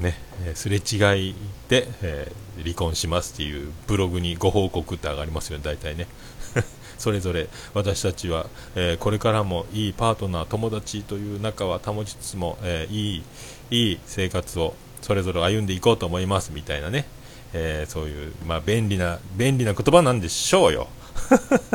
[0.00, 0.14] ね、
[0.54, 1.34] すれ違い
[1.68, 6.06] で、えー、離婚しますっていうブログにご報告って上がりますよね、大体ね。
[6.98, 13.22] それぞれ私たちは、えー、これからもいいパートナー、友達という仲は保ちつつも、えー、いい
[13.70, 17.06] いい生活をそれぞれ歩んでいこうと思いますみたいなね、
[17.52, 20.88] え、そういう、まあ、便利な便利な言葉なんでしょうよ。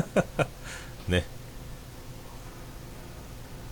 [1.07, 1.25] ね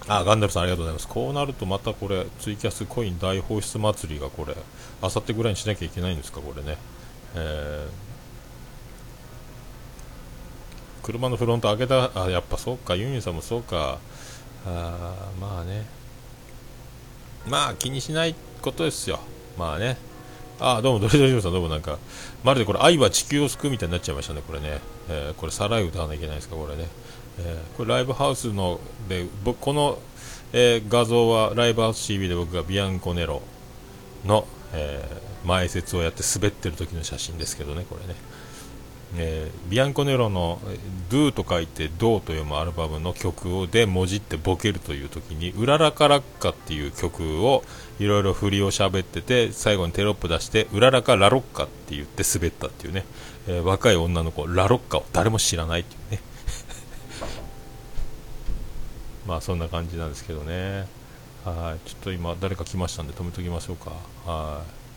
[0.10, 1.08] あ、ガンダルさんありがとうございます。
[1.08, 4.56] こうなるとまたこれ、ツイキャスコイン大放出祭りがこれ、
[5.04, 6.78] あさってぐらいにしなきゃいけないんですか、これね。
[7.36, 14.00] えー、車のフロント開けた、あ、やっぱそうか、ユニさんもそうか、
[14.66, 15.86] あまあね。
[17.48, 18.34] まあ気にしない
[18.64, 19.20] ことですよ。
[19.58, 20.10] まあね。
[20.62, 21.98] ああどうもドリドリジさんどうもなんか
[22.44, 26.86] まるでこれ愛は地球を救うみたいになっちゃいましたねこれね、えー、これさらい歌わなきゃいけないですかこれね、
[27.40, 30.00] えー、これライブハウスので僕この、
[30.54, 33.42] えー、画像はライブハウス CV で僕がビアンコネロ
[34.26, 38.16] の、え前説をやって滑ってる時の写真ですけどねこれね。
[39.18, 40.60] えー、ビアンコネロの
[41.10, 47.64] 「ドゥ」と書いて「ドー」と読むアルバムの曲をでもじってボケるという時に「うららかラッカ」っていう曲を
[48.00, 53.04] いろいろ振りを喋ってて最後にテロップ出して「うららかラロッカ」って言って滑ったっていうね、
[53.48, 56.29] えー、若い女の子ラロッカを誰も知らないっていうね。
[59.30, 60.88] まあそんな感じなんですけどね。
[61.46, 61.88] はい。
[61.88, 63.92] ちょっと今誰か来ましたんで止めときましょうか。
[64.26, 64.89] はい。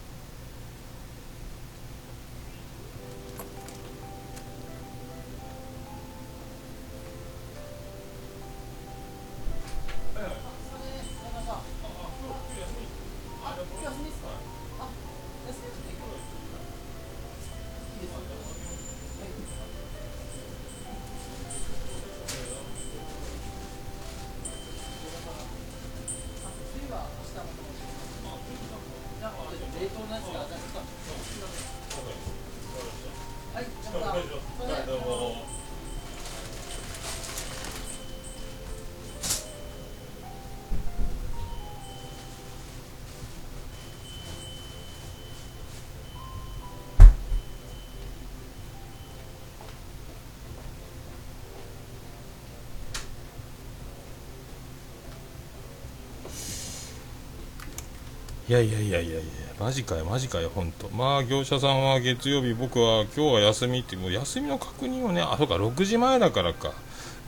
[58.53, 59.23] いやいやいやいやいや
[59.59, 60.91] マジかよマジかよ本当。
[60.91, 66.75] まあ業者さんは月曜日僕は今日は休みってもう休みの確認をねあそうか6時前だからか。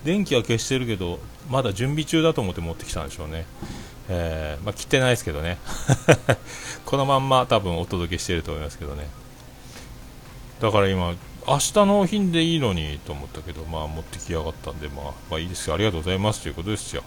[0.04, 1.18] 電気は消してるけど
[1.48, 3.46] まだ準備中だと思って持ってきたんでしょうね。
[4.10, 5.56] えー、まあ切ってないですけどね。
[6.84, 9.08] このまんま多分お届けしてると思いますけどね。
[10.60, 11.14] だから今
[11.48, 15.74] 明日納品でいいのにと思ったけどまあ持ってきやがったんでまあ、まあいいですよ。
[15.74, 17.02] ありがとうございますということですよ。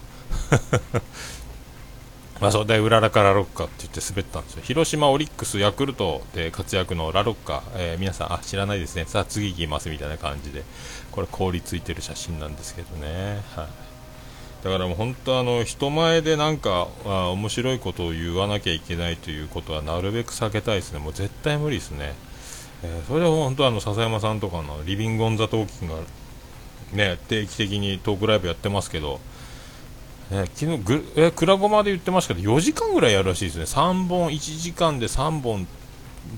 [2.40, 4.62] まあ、そうで、裏ラカラロッカって言って滑ったんですよ。
[4.62, 9.06] 広島オリックス、ヤクルトで活躍のラロッカ、えー、皆さん、あ、知らないですね。
[9.06, 10.62] さあ、次行きますみたいな感じで、
[11.10, 13.42] これ凍りついてる写真なんですけどね。
[13.56, 13.88] はい。
[14.62, 21.00] だからもう本当あの、人前でなんか、あ面白いことを言わなきゃいけないということはなるべく避けたいですね。
[21.00, 22.14] もう絶対無理ですね。
[22.84, 26.00] えー、それで本当あの、笹山さんとかのリビングオンザトーキングが、
[26.92, 29.18] ね、定期的にトークライブやってますけど、
[30.30, 33.64] ね、昨日ぐえくらごまで言ってましたけど4時間ぐらいやるらしいですね。
[33.64, 35.66] 3本1時間で3本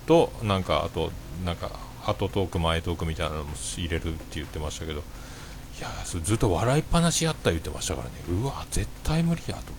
[0.07, 1.11] となんかあと
[1.45, 1.70] なんか
[2.07, 5.03] 後トーク前トークみたいなのも入れるって言ってましたけど。
[5.80, 8.14] いやずっと笑いっぱなしやった言ってましたからね。
[8.28, 9.70] うわ絶対無理やと思って。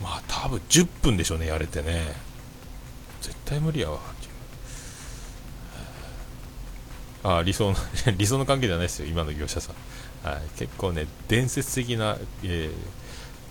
[0.00, 2.14] まあ多分10分でしょうねやれてね。
[3.20, 4.32] 絶対無理やわっていう。
[7.24, 7.76] あ理想の
[8.16, 9.74] 理想の関係じゃないですよ今の業者さん。
[10.24, 12.72] はい、結構ね伝説的な、えー、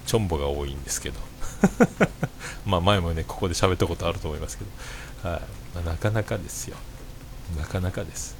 [0.05, 1.19] チョンボが多いんですけど。
[2.65, 4.63] まあ前もねここで喋ったことあると思いますけ
[5.23, 5.41] ど、はい。
[5.75, 6.77] まあ、なかなかですよ。
[7.57, 8.35] なかなかです。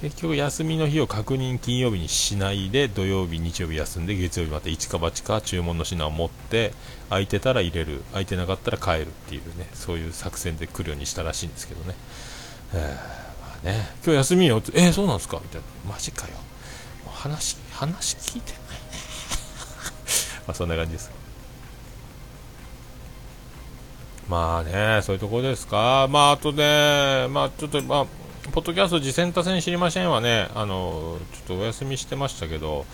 [0.00, 6.72] 結局休みの日を確認金曜日にしないで土曜日日曜日休んで月曜日また一か八か注文の品を持って
[7.08, 8.02] 空いてたら入れる。
[8.10, 11.94] 空いてなかったら帰るっていうねそういう作戦で来るようにしたらしいんですけどね、
[12.74, 14.58] えーまあね、今日休みよ。
[14.58, 15.40] ってえー、そうなんですか。
[15.42, 15.92] みたいな。
[15.92, 16.34] マジかよ。
[17.06, 17.56] 話
[17.86, 18.60] 話聞いてない。
[20.46, 21.10] まあそんな感じです。
[24.28, 26.06] まあねそういうところですか。
[26.10, 28.06] まああとねまあちょっとまあ
[28.52, 32.86] ポッドキャスト次戦多戦知りませんはねあのちょっとお休みしてましたけど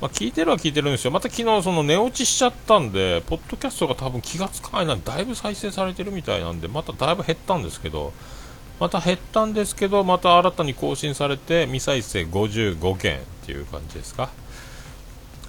[0.00, 8.12] まあ、聞いてるは聞いてるんですよ、また昨日その寝落ちしちゃったんで、ポッドキャストが多分気がつかないな、だいぶ再生されてるみたいなんで、まただいぶ減ったんですけど、
[8.78, 13.18] また減ったんですけど、また新たに更新されて、未再生55件。
[13.48, 14.30] っていう感じですか。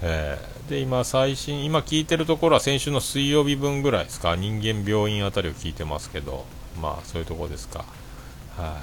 [0.01, 6.45] えー、で今、最新、今聞いてるところは先週の水曜日分ぐらいですか、人間病院あたりを聞いてますけど、
[6.81, 7.83] まあそういうところですか。
[8.55, 8.79] は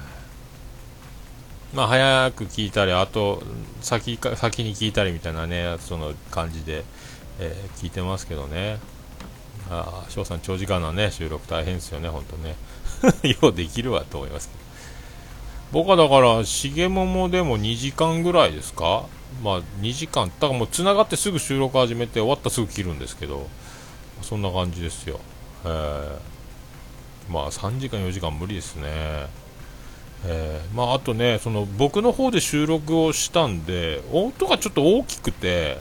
[1.73, 3.41] い、まあ、早く聞いたり、あと
[3.81, 6.83] 先か先に聞いたりみたいなね、その感じで、
[7.39, 8.77] えー、聞いてますけどね。
[9.71, 12.55] ああ、翔さん、長時間のね、収録大変ですよね、本当ね。
[13.41, 14.49] ようできるわと思います
[15.71, 19.05] 僕はだから、重桃でも2時間ぐらいですか？
[19.43, 23.47] まあ2時間、だからもう繋がってすぐ収録始めて終わったらすぐ切るんですけど、
[24.21, 25.19] そんな感じですよ。
[25.65, 29.27] えー、まあ3時間、4時間無理ですね。
[30.25, 35.79] えー、まああとね、その僕の方で収録をしたんで、音がちょっと大きくて、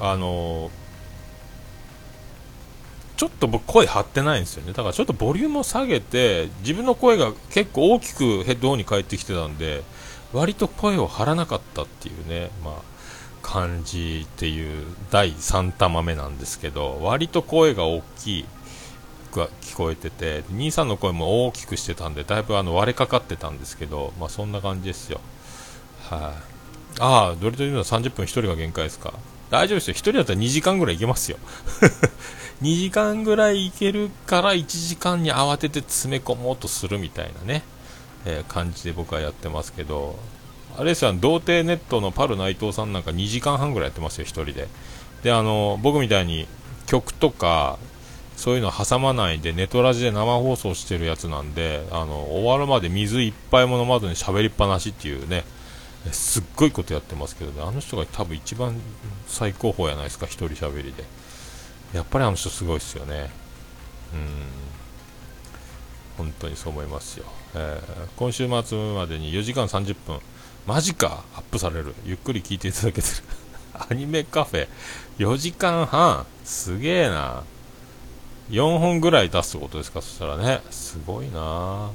[0.00, 0.70] あの
[3.16, 4.72] ちょっと僕声張ってないんですよね。
[4.72, 9.82] だからちょっとボリュームを下げて自分の声が結構大きくヘッドホンに返ってきてたんで
[10.32, 12.74] 割と声を張らなかったっていうね、まあ、
[13.42, 18.44] 感じっていう第3玉目なんですけど割と声が大きい
[19.32, 25.20] が聞こえてて兄さんの声も大きくしてたんでだいぶあの割れかかってたんですけど、まあ、そんな感じですよ。
[26.10, 29.12] はい、あ、あドリトリの30分1人が限界ですか。
[29.50, 29.94] 大丈夫ですよ。
[29.94, 31.38] 1人だったら2時間ぐらいいけますよ。
[32.64, 37.62] 2時間ぐらいいけるから1時間に慌てて詰め込もうとするみたいなね、
[38.24, 40.18] えー、感じで僕はやってますけど
[40.78, 44.68] あれですよ童貞ネットのパル内藤さんなんか2時間半ぐらいやってますよ1人で。
[45.22, 46.46] であの僕みたいに
[46.86, 47.78] 曲とか
[48.36, 55.44] そういうの挟まないでネトラジで生放送してるやつなんであの終わるまで水いっぱいも飲まずに喋りっぱなしっていうね
[56.12, 57.62] すっごいことやってますけどね。
[57.62, 58.74] あの人が多分一番
[59.26, 61.04] 最高峰やないですか1人喋りで。
[61.94, 63.30] やっぱりあの人すごいですよね。
[64.12, 64.64] うん。
[66.18, 67.24] 本当にそう思いますよ、
[67.54, 70.20] えー、今週末までに4時間30分。
[70.66, 71.24] マジか。
[71.34, 71.94] アップされる。
[72.04, 73.14] ゆっくり聞いていただけてる。
[73.90, 74.68] アニメカフェ。
[75.18, 76.26] 4時間半。
[76.44, 77.42] すげえな。
[78.50, 80.02] 4本ぐらい出すことですか？
[80.02, 80.62] そしたらね。
[80.70, 81.90] すごいな。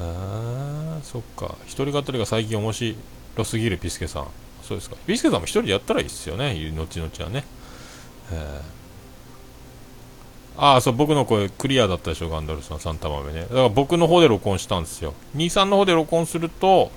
[0.00, 1.54] あそっか。
[1.66, 2.96] 一人語りが最近面白
[3.44, 4.26] すぎるピスケさん。
[4.62, 4.96] そうですか。
[5.06, 6.54] ピスケさんも一人でやったらいいっすよね。
[6.74, 7.44] 後々はね。
[8.32, 8.79] えー、
[10.62, 13.40] ああそう僕の声クリアだったでしょガンダルさん3玉目ね。
[13.42, 15.14] だから僕の方で録音したんですよ。
[15.34, 16.92] 兄さんの方で録音すると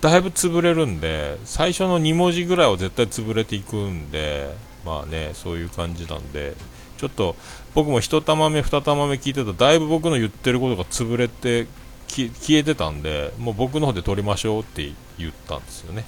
[0.00, 4.54] だいぶ潰れるんで最初の2文字ぐらいは絶対潰れていくんで
[4.86, 6.54] まあねそういう感じなんで
[6.96, 7.34] ちょっと
[7.74, 11.66] 僕も1玉目2玉目聞いてたらだいぶ僕の言ってることが潰れて
[12.06, 16.04] 消えてたんでもう僕の方で撮りましょうって言ったんですよね。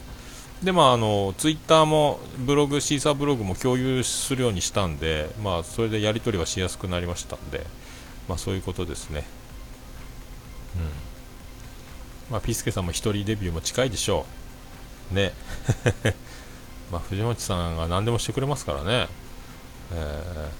[0.63, 7.67] でまああのツイッターもブログシーサーブログも共有するようにしたんでまあそれでやり取りはしやすくなりましたんで
[8.29, 9.25] まあそういうことですね。
[10.77, 12.33] うん。
[12.33, 14.27] まあピスケさんも一人デビューも近いでしょ
[15.13, 15.15] う。
[15.15, 15.33] ね。
[16.91, 19.09] まあ藤本さんが何でもしてくれますからね。
[19.93, 20.51] え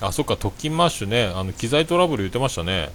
[0.00, 1.32] ー、あそっか特勤マッシュね。
[1.34, 2.90] あの機材トラブル言ってましたね。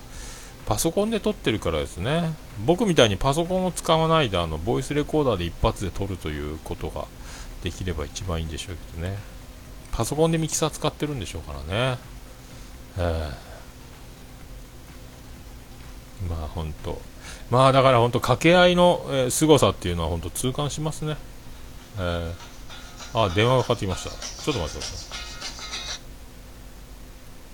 [0.66, 2.34] パソコンで撮ってるからですね。
[2.66, 7.06] 僕みたいにパソコンを使わないであのボイスレコーダーで一発で撮るということが
[7.64, 9.18] できれば一番いいんでしょうけどね。
[9.92, 11.60] パソコンでミキサー使ってるんでしょうから
[11.94, 11.98] ね。
[12.98, 13.04] えー、
[16.30, 17.02] まあ本当。
[17.50, 21.18] まあだから本当掛け合いの、えー、凄さっていうのは本当痛感しますね。
[21.98, 22.34] えー、
[23.14, 24.10] あ電話がかかってきました。
[24.10, 25.16] ちょっと待ってくださ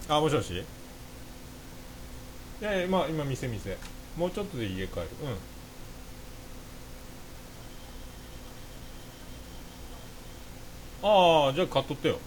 [0.10, 0.14] い。
[0.18, 0.54] あもしもし？
[0.54, 0.64] い
[2.64, 3.78] やいやまあ今店店。
[4.18, 5.08] もうちょっとで家帰る。
[5.24, 5.38] うん。
[11.04, 12.20] ああじゃあ買っとってよ。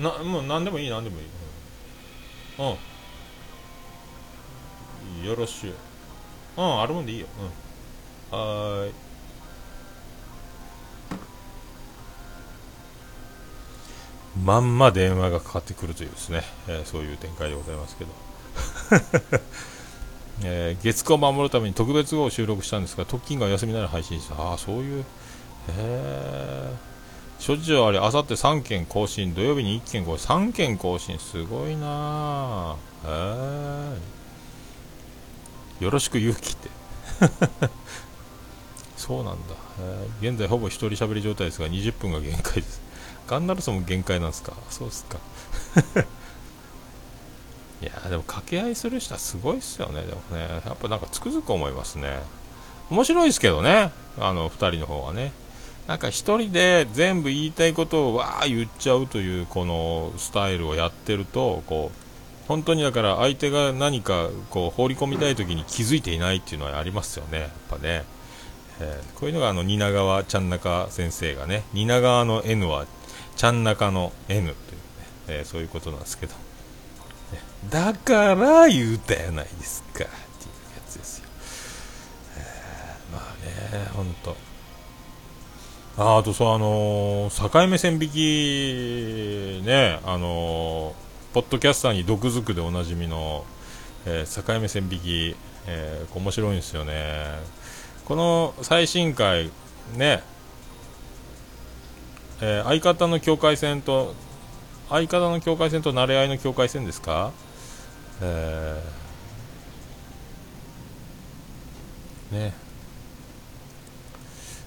[0.00, 1.26] なもう何でもいい何でもいい。
[5.20, 5.72] うん、よろしゅう。
[6.56, 7.26] うんあるもんでいいよ。
[8.32, 8.38] うん。
[8.38, 8.94] はーい。
[14.44, 18.10] まんま電話がかかってくるというですね、えー、そういう展開でございますけど、
[20.44, 25.02] えー、月9を守るために特別号を収録したんですが特勤が休みなら配信したああそういう。
[25.02, 25.04] へ
[25.70, 26.72] え
[27.40, 29.32] 諸事情ありあさって3件更新。
[29.34, 30.26] 土曜日に1件更新。
[30.28, 31.18] 3件更新。
[31.18, 33.08] すごいなへ
[35.80, 36.68] えよろしく勇気って。
[38.96, 39.54] そうなんだ、
[40.20, 42.80] 現在ほぼ一人喋り状態ですが20分が限界です。
[43.28, 44.52] ガンダルソも限界なんですか？
[44.70, 45.18] そうっすか。
[47.80, 50.02] いやでも掛け合いする人はすごいっすよね。
[50.02, 52.20] でもねやっぱなんかつくづく思いますね。
[52.90, 53.92] 面白いですけどね。
[54.18, 55.32] あの2人の方はね。
[55.86, 61.98] なんか1人で全部言いたいことをわー言っちゃうというこのスタイルをやってるとこう
[62.48, 67.40] 本当にだから相手が何かこう放り込みたい時に気づいていないっていうのはありますよね。
[67.40, 68.04] やっぱね、
[68.80, 71.62] えー、こういうのがあの蜷川ちゃん中先生がね。
[71.72, 72.86] 蜷川の N は
[73.36, 74.54] ちゃん中の N というね、
[75.28, 76.34] えー、そういうことなんですけど、
[77.70, 79.90] だから言うたやないですか。
[79.92, 80.10] っていうや
[80.88, 81.28] つですよ、
[82.38, 82.40] え、
[83.12, 83.22] まあ
[83.76, 84.36] ね本当
[86.02, 93.44] ああとそうあのー、境目線引きねあのー、ポッドキャスターに毒づくでおなじみの、
[94.06, 95.36] えー、境目線引き、
[95.66, 97.40] えー、面白いんですよね。
[98.04, 99.50] この最新回
[99.96, 100.22] ね
[102.40, 104.14] えー、相方の境界線と
[104.88, 107.32] 相方の境界線と慣れ合いの境界線ですか、
[108.20, 112.68] えー、ね。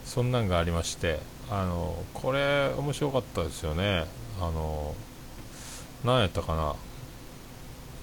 [0.05, 4.05] そんなんがありましてあのこれ面白かったですよね。
[4.39, 4.93] あの
[6.03, 6.75] 何やったかな。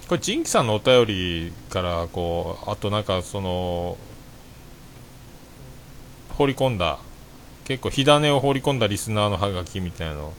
[0.09, 3.99] これジンキさんのお便りからこうあとなんかその
[6.31, 6.99] 放り込んだ
[7.65, 10.33] 結構火種を放り込んだリスナーのハガキみたいなの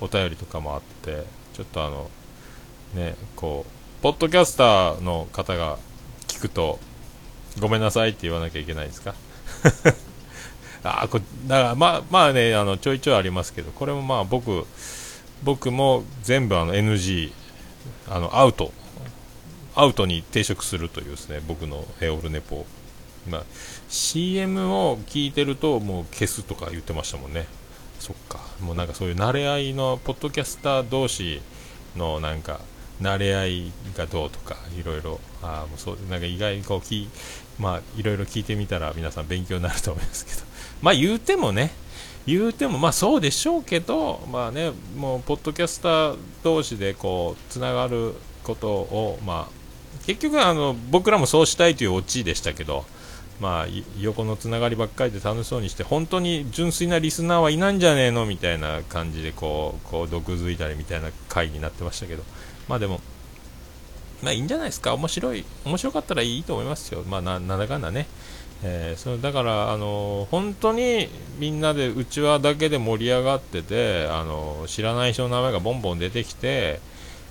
[0.00, 2.08] お便りとかもあってちょっとあの
[2.94, 3.70] ねこう
[4.02, 5.78] ポッドキャスターの方が
[6.28, 6.78] 聞くと
[7.60, 9.14] ごめんなさいって言わなきゃいけないですか？
[10.84, 14.66] あこだからまあまあねあのちょいちょいありますけどこれもまあ僕
[15.42, 17.32] 僕も全部あの NG
[18.08, 18.72] あのアウト
[19.74, 22.66] アウトに抵触するというですね僕のエオルネポ
[23.28, 23.42] まあ、
[23.88, 27.46] CM を聞いてるともう消すとか言ってましたもんね。
[27.98, 28.38] そっか。
[28.60, 31.40] もうなんかそういう慣れ合いのポッドキャスター同士
[31.96, 32.60] のなんか
[33.00, 37.08] 慣れ合いがどうとかいろいろあもうそうなんか意外にこうき
[37.58, 40.38] まあいろいろ聞いてみたら皆さん勉強になると思いますけど。
[40.82, 41.72] まあ言うてもね
[42.26, 52.84] 言うてもまあそうでしょうけどまあねもうポッドキャスター同士でこうつながることをまあ結局あの僕らもそうしたいというオチでしたけど
[53.40, 53.66] まあ、
[54.00, 62.22] 横のつながりばっかりで楽しそうにして本当に純粋なリスナーはいないんじゃねえのみたいな感じでこうこう毒づいたりみたいな回になってましたけど。
[62.68, 63.00] まあでも
[64.22, 64.94] まあいいんじゃないですか。
[64.94, 67.02] 面白い面白かったらいいと思いますよ。
[67.02, 68.06] まあななんだかんだね。
[68.62, 71.08] えー、それだから、あの本当に
[71.38, 76.80] みんなでうちわだけで盛り上がってて、あの知らない人の名前がボンボン出てきて、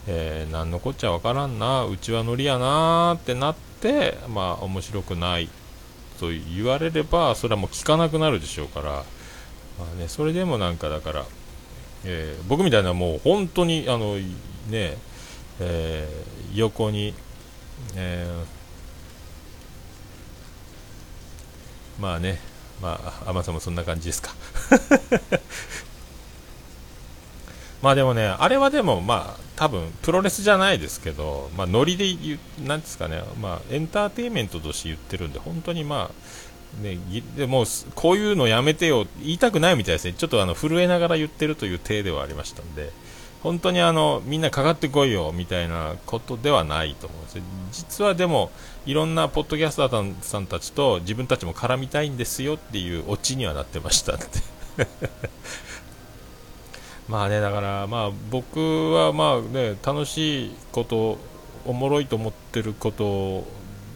[0.07, 5.49] えー、何のこっちゃわからんな、うちわのりやなってなって、まあ面白くない
[6.19, 9.03] と言われればそれはもう聞かなくなるでしょうから、ま
[9.93, 11.25] あね、それでもなんかだから、
[12.05, 14.17] えー、僕みたいなもう本当にあの
[14.69, 14.97] ね、
[15.59, 17.13] えー、横に、
[17.95, 22.39] えー、まあね
[22.81, 24.33] まあ甘さもそんな感じですか。
[27.81, 36.97] まあでもね、あれはでも、まあ、多分プロレスじゃないですけど、まあ、ノリで言う、なんですかね、まあ、エンターテインメントとして言ってるんで、本当にまあ、ね、
[37.37, 42.91] でもこういうのやめてよ、言いたくないみたいですね、ちょっとあの震えながら言ってるという体ではありましたんで、
[43.43, 48.51] 本当にあのみんなかかってこいよみたいなことではないと思うんです実はでも、
[48.85, 54.25] いろんなポッドキャスターさんたちと自分たちも絡みたいんですよっていうオチにはなってましたって。
[57.07, 61.17] まあね、だからまあ僕はまあね、楽しいこと、
[61.65, 63.43] おもろいと思ってること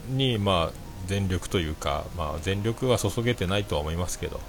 [0.10, 0.74] にまあ
[1.08, 4.40] 全力というか、まあ全力は注げてないとは思いますけど、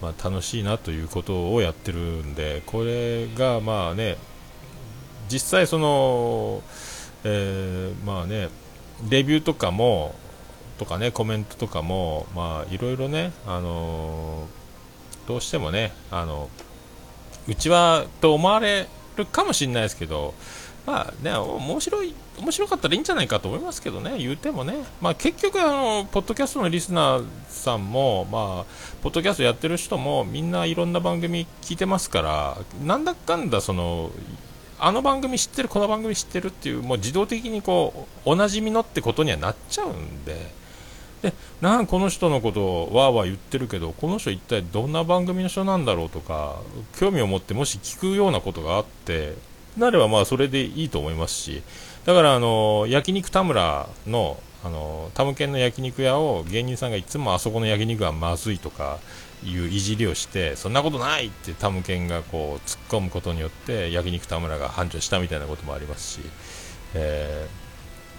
[0.00, 4.16] まあ楽しいなということをやってるんで、これがまあね、
[5.28, 6.62] 実際その、
[7.24, 8.48] えー、まあね、
[9.08, 10.14] レビューとかも、
[10.78, 14.46] とかね、コメントとかも、まあいろいろね、あの、
[15.26, 16.48] どうしてもね、あの
[17.46, 20.34] うちはと思われるかもしれないですけど、
[20.88, 24.72] まあね、面白い、面白かったらいいんじゃないかと思いますけどね、言うてもね、
[25.02, 28.64] まあ結局、あの、ポッドキャストのリスナーさんも、まあ、
[29.02, 34.10] ポッドキャストやってる人も、みんないろんな番組聞いてますから、なんだかんだ、その、
[34.78, 40.56] あの番組知ってる、この番組知ってるっていう、もう自動的にこう、おなじみのってことにはなっちゃうんで、
[41.20, 46.60] でなんこの人のことをわーわー言ってるけどこの人一体どんな番組の人なんだろうとか
[46.96, 49.34] 興味を持ってもし聞くようなことがあって
[49.78, 51.62] なればまあそれでいいと思いますし
[52.04, 58.98] だからあの焼肉田村のあのタムケンの焼肉屋を芸人さんがいつもあそこの焼肉はまずいとか
[59.44, 66.20] いういじりをしてそんなことないってタムケンがこう突っ込むことによって焼肉田村が繁盛したみたいなこともありますし、
[66.94, 67.46] え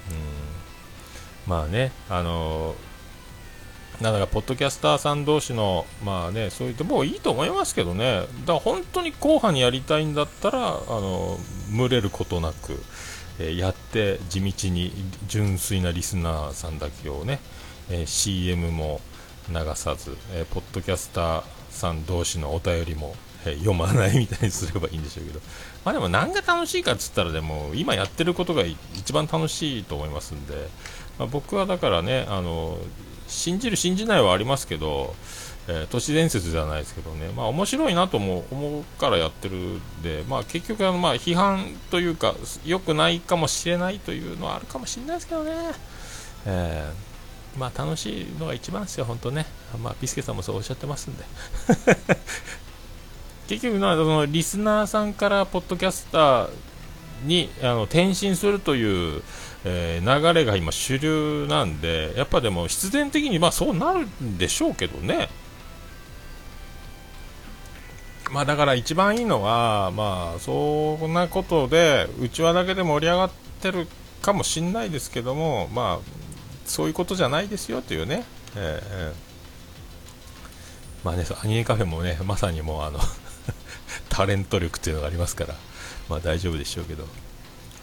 [0.09, 0.49] ー、うん。
[1.49, 2.75] まあねあの
[4.01, 8.21] だからポッドキャスターさん同士のまあねそう言ってもういいと思いますけどね。
[8.21, 11.37] だから本当に後半にやりたいんだったらあの
[11.75, 12.81] 群れることなく、
[13.39, 14.93] え、やって地道に
[15.27, 17.39] 純粋なリスナーさんだけをね、
[17.89, 19.01] えー、CM も
[19.49, 25.39] 流さず、えー、ポッドキャスターさん同士のお便りも、え読まないみたいにすればいいんでしょうけど。
[25.85, 28.63] まあでも何が楽しいかっつったらでも今やってることが
[28.95, 30.55] 一番楽しいと思いますんで、
[31.17, 32.77] まあ、僕はだからねあの
[33.29, 35.15] 信じる信じないはありますけど、
[35.67, 45.51] えー、都市伝説じゃないですけどね、まあ面白いなとも思うからやってるんで、まあ結局あのまあ批判というか、良くないかもしれないというのはあるかもしれないですけどね、
[46.47, 49.45] えー、まあ楽しいのが一番ですよ、本当ね。
[49.83, 51.23] まあピスケさんもそうおっしゃってますんで。
[53.47, 56.49] 結局な、そのリスナーさんからポッドキャスター
[57.25, 59.21] にあの転身するという、
[59.65, 65.29] えー、流れが今主流なんで、やっぱでも必然的にまあそうなるんでしょうけどね。
[68.31, 73.31] まあだから一番いいのは、まあそんなことで、うちわだけで盛り上がっ
[73.61, 73.87] てる
[74.21, 76.19] かもしんないですけども、まあ
[76.65, 78.23] そういうことじゃないですよというね、
[78.55, 82.99] えー、まあね、アニメカフェもね、まさにもうあの
[84.09, 85.55] タレント力っていうのがありますから、
[86.07, 87.05] まあ大丈夫でしょうけど。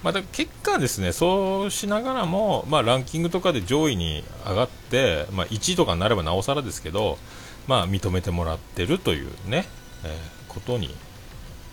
[0.02, 7.18] まあ、結果ですね、そうしながらも、まあ、ランキングとかで上位に上がって、まあ、1位とかになればなおさらですけど、
[7.66, 9.66] まあ、認めてもらってるというね、
[10.04, 10.94] えー、ことに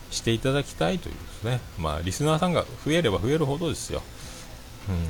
[0.10, 4.02] していただきたいというですね、まあ、リスナーさんが増えれば増えるほどですよ。
[4.90, 5.02] うん、うん、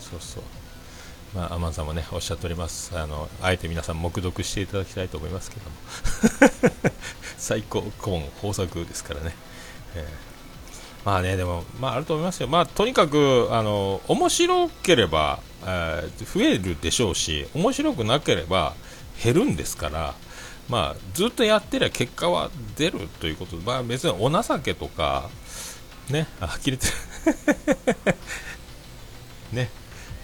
[0.00, 0.42] そうそう。
[1.34, 2.96] まあ、アマンさんもね、おっしゃっております。
[2.96, 5.76] あの、あえて皆さん、黙読していただきたいと思いますけども。
[7.36, 9.34] 最高コーン豊作ですからね。
[9.96, 10.23] えー、
[11.04, 12.48] まあね、でも、まあ、あると思いますよ。
[12.48, 18.74] まあ、とにかく、あの、面白ければ、えー、増えるでしょうし、面白くなければ
[19.22, 20.14] 減るんですから、
[20.68, 23.58] まあ、ずっとやってりゃ結果は出るということ。
[23.58, 25.28] で、まあ、別にお情けとか、
[26.08, 26.92] ね、あ、切れてる。
[29.52, 29.70] ね、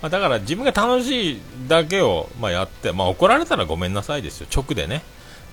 [0.00, 5.02] まあ、だから自分が楽しいだけを、まあ、やって、まあ、怒られたらごめんなさいですよ、直でね、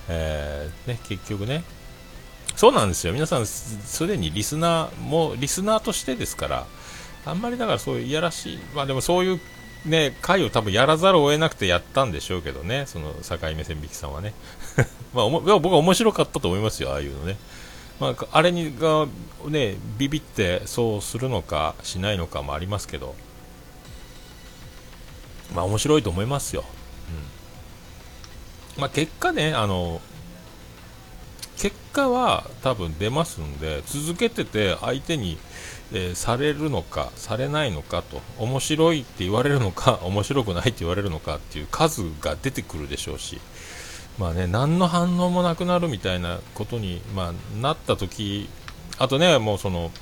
[0.08, 1.64] えー、ね結局ね、
[2.58, 6.66] そうなんですよ、皆さん、すでにリスナーもリスナーとしてですから、
[7.24, 9.40] あんまりだからそういういやらしい、まあ、でもそういう
[9.84, 14.34] ね、回を多分やらざるを得なくてやったんでしょうけどね、その境目線引きさんはね。
[15.14, 17.36] まあ、僕は面白かったと思いますよ、ああいうのね。
[18.00, 19.06] まあ、あれにが、
[19.46, 23.14] ね、ビビってそうするのかしないのかもありますけど、
[25.54, 26.64] まあ面白いと思いますよ。
[28.76, 28.82] うん。
[28.82, 30.00] まあ結果ね、あの、
[31.58, 35.38] 結果は多分出ますんで、続けてて相手に、
[35.92, 43.40] えー、されるのか、されないのかと、面白いって言われるのか、 面白くないって言われるのかっていう数が出てくるでしょうし、
[44.18, 48.48] まあね、何の反応もなくなるみたいなことに、まあ、なった時
[48.98, 49.92] あとね、もうその、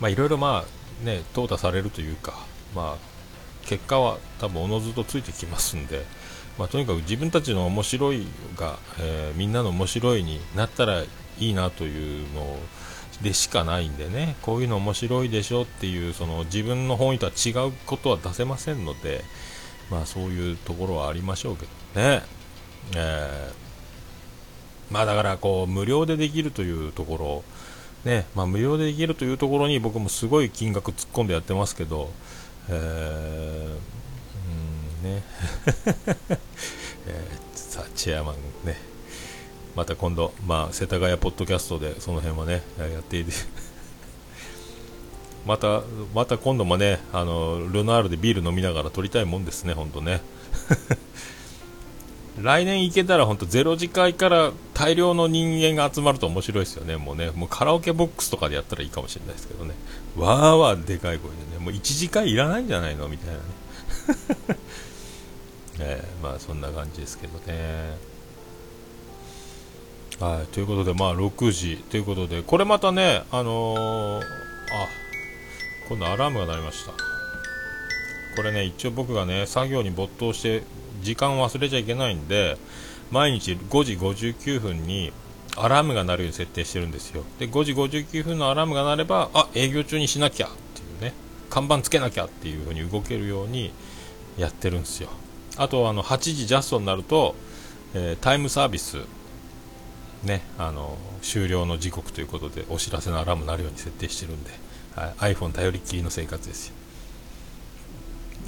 [0.00, 2.34] まあいろいろまあね、淘汰されるというか、
[2.74, 6.04] まあ、結果は多分おのずとついてきますんで、
[6.58, 8.26] まあ、とにかく自分たちの面白い
[8.56, 11.06] が、えー、みんなの面白いになったらい
[11.38, 12.56] いなというの
[13.22, 14.36] でしかないんでね。
[14.42, 19.24] こういうの面白いでしょっていうその自分の本意とは違うことは出せませんので、
[19.90, 22.22] まあ、そういうところはありましょうけどね、
[22.94, 27.16] えー、まあだからこう無料でできるというとこ
[28.04, 28.26] ろね。
[28.34, 32.10] まあ、無料でできるというところに僕もすごい金額突っ込んでやってますけど、
[32.68, 34.03] えー
[35.04, 35.22] ね、
[37.06, 38.34] えー、さあチェアマン
[38.66, 38.76] ね。
[39.76, 43.32] また今度、まあ、世田谷ポッドキャストでその辺はねやっていて
[45.44, 45.82] また
[46.14, 50.22] また今度もねあのルナールでビール飲みながら撮りたいもんですね、本当ね。
[52.40, 59.74] 来年行けたら本当ゼロ次会から大量の人間が集まると面白いですよね、もうね、もうカラオケボックスとかでやったらいいかもしれないですけどね、
[60.16, 63.08] わーわーでかい声でね、もう1次会いらないんじゃないの？
[63.08, 63.40] みたいなね。
[65.80, 67.96] えー、まあそんな感じですけどね。
[70.20, 74.24] はい、ということで、まあ6時ということで、これまたね、あのー、あ
[75.88, 76.92] 今度アラームが鳴りました。
[78.36, 80.62] これね、一応僕がね、作業に没頭して、
[81.02, 82.56] 時間を忘れちゃいけないんで、
[83.10, 85.12] 毎日5時59分に
[85.56, 87.24] アラームが鳴るように設定してるんですよ。
[87.38, 91.12] で、5時59分のアラームが鳴れば、あ営業中にしなきゃっていうね、
[91.50, 93.72] 看板つけなきゃっていう風に動けるように
[94.38, 95.10] やってるんですよ。
[95.56, 97.34] あとあの8時ジャストになると、
[97.94, 98.98] えー、タイムサービス、
[100.24, 104.50] ね、あの終了の時刻ということでお知らせのアラームになるように設定してるんで、
[104.96, 106.74] はい、iPhone 頼りっきりの生活ですよ。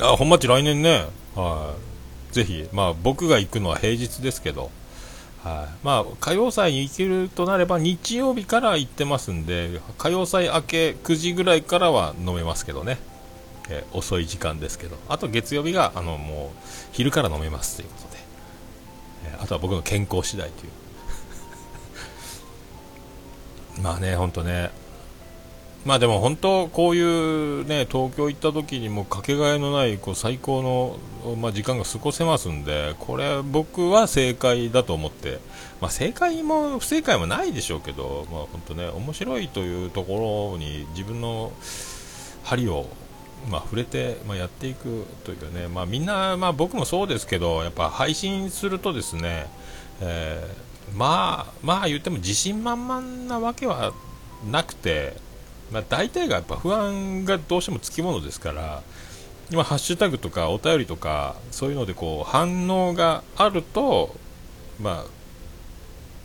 [0.01, 1.75] あ本町来年ね、は
[2.31, 4.71] い、ぜひ、まあ、僕が行くのは平日ですけど、
[5.43, 12.99] はい、まあ、歌謡祭に行けるとなれば日曜日から行ってますんで歌謡祭明け9時ぐらいからは飲めますけどね。
[13.69, 16.59] えー、遅い時間ですけど、あと月曜日があのもう
[16.93, 18.21] 昼から飲めますということで、
[19.27, 20.73] えー、あとは僕の健康次第という。
[23.83, 24.71] まあね、本当ね、
[25.87, 35.39] まあでも本当、こういうね、東京行った時にもかけがえのないこう最高の、まあ、時間が過ごせますんで、これ僕は正解だと思って、
[35.81, 41.53] まあ、正解も不正解もないでしょうけど、まあ、本当ね、面白いというところに自分の
[42.43, 42.89] 針を
[43.49, 49.47] まあ、触れて、まあ、やっていくというかね、まあ、みんな、まあ、僕もそうですけどやっぱ配信するとですね、
[50.01, 53.93] えー、まあまあ言っても自信満々なわけは
[54.51, 55.15] なくて、
[55.71, 58.83] まあ、大体がやっぱ不安がどうしてもつきものですから
[59.51, 64.17] 今ハッシュタグとかお便りとかそういうのでこう反応があると、
[64.81, 65.05] ま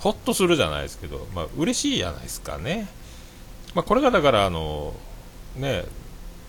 [0.02, 2.88] ほっとするじゃないですけど、まあ、嬉しいじゃないですかね。
[3.76, 4.96] まあ、これがだから、あの、
[5.56, 5.86] ね、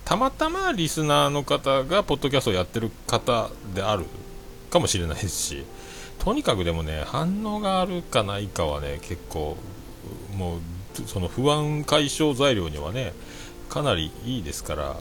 [0.05, 4.05] たまたまリスナーの方がポッドキャストをやってる方である
[4.70, 5.64] かもしれないですし、
[6.18, 9.57] とにかくでもね、反応があるかないかはね、結構、
[10.36, 10.61] もう、
[11.07, 13.12] その不安解消材料にはね、
[13.68, 14.96] かなりいいですから、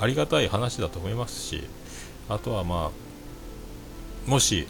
[0.00, 1.64] ありがたい話だと思いますし、
[2.28, 2.90] あとはま
[4.26, 4.66] あ、もし、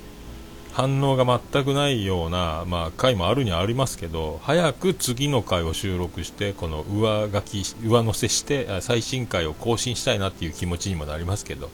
[0.75, 11.71] 反応が全くないような、まあ、回もあるにはありますけど、早く次の回を収録して、この上書き、上乗せして、最新回を更新したいなっていう気持ちにもなりますけど。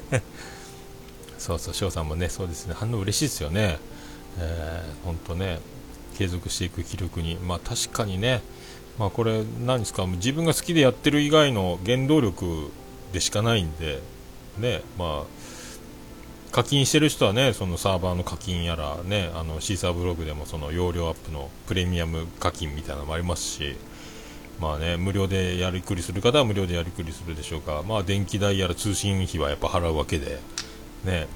[1.38, 3.78] そうそう、翔さんもね、そうですね、反応嬉しいですよね。
[4.38, 5.60] えー、ね、
[6.18, 7.36] 継続していく気力に。
[7.36, 8.42] まあ確かにね、
[8.98, 12.70] まあこれ、何ですか、自分が好きでやってる以外の原動力
[13.14, 14.02] でしかないんで、
[14.58, 15.35] ね、まあ、
[16.56, 23.76] 課金してる人はねそのサーバーの課金やらねあのシーサーブログでもその容量アップのプレミアム課金みたいなのもありますし
[24.58, 27.84] まあね無料でやりくりする方は無料でやりくりするでしょうか。
[27.86, 30.38] まあ電気代やら通信費はやっぱ払うわけで
[31.04, 31.26] ね。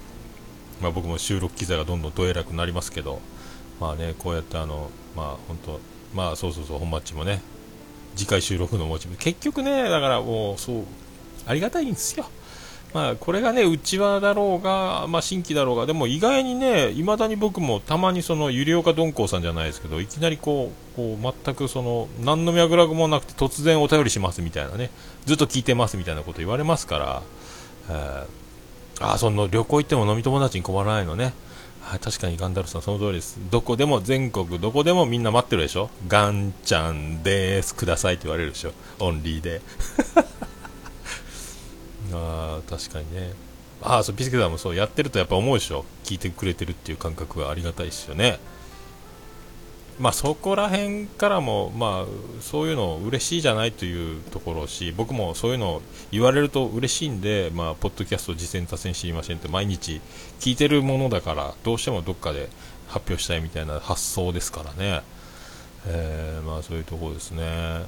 [0.80, 3.20] まあ僕も収録機材がどんどんどえらくなりますけど
[3.78, 5.80] まあねこうやってあのまあ本当
[6.14, 7.42] まあそうそうそう本マッチもね
[8.16, 10.84] 次回収録のモチベ結局ねだからもうそう
[11.46, 12.24] ありがたいんですよ。
[12.92, 24.90] まあ、これがね、内輪だろうが、まあ、新規だろうが、でも意外にね、いまだに僕もたまにその、ゆりおかどんこうさんじゃないですけど、いきなりこう、こう全くその、何の脈絡もなくて突然お便りしますみたいなね、
[25.24, 27.22] ずっと聞いてますみたいなこと言われますから、
[27.90, 31.32] えー、あ、その旅行行っても飲み友達に困らないのね。
[31.82, 33.38] はい、確かにガンダルさんその通りです。
[33.50, 39.60] どこでも、全国どこでもみんな待ってるでしょガンちゃんです、くださいって言われるでしょオンリーで。
[42.12, 43.32] あ確かにね。
[43.82, 45.84] ああそうビスケさんもそうやってるとやっぱ思うでしょ？
[46.04, 48.38] 聞いてくれてるっていう感覚がありがたいですよね。
[49.98, 60.00] まあそこら辺からもまあそういうの嬉しいじゃないというところし僕もそういうの言われると嬉しいんでまあポッドキャスト次戦多戦知りませんって毎日
[60.40, 62.48] 聞いてるものだからどうしてもどっかで
[62.88, 65.02] 発表したいみたいな発想ですからね。
[65.86, 67.82] えー、まあそういうところですね。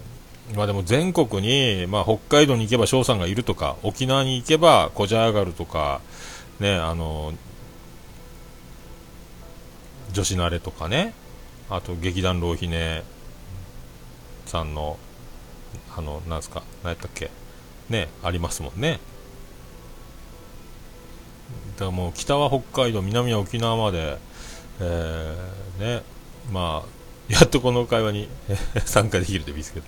[0.55, 6.01] まあでも全国に、まあ、北海道に行けば翔さんがいるとか沖縄に行けばこじゃ上がるとか、
[6.61, 7.33] ね、あの
[10.13, 11.15] 女子慣れとかね
[11.71, 13.03] あと劇団浪姫
[14.47, 14.99] さんの
[15.97, 17.31] あのなんすか何やったっけ
[17.89, 18.99] ねありますもんね。
[21.77, 24.19] だからもう北は北海道南は沖縄まで、
[24.81, 26.03] えー、ね
[26.51, 28.29] まあやっとこの会話に
[28.85, 29.87] 参加できるといいですけど。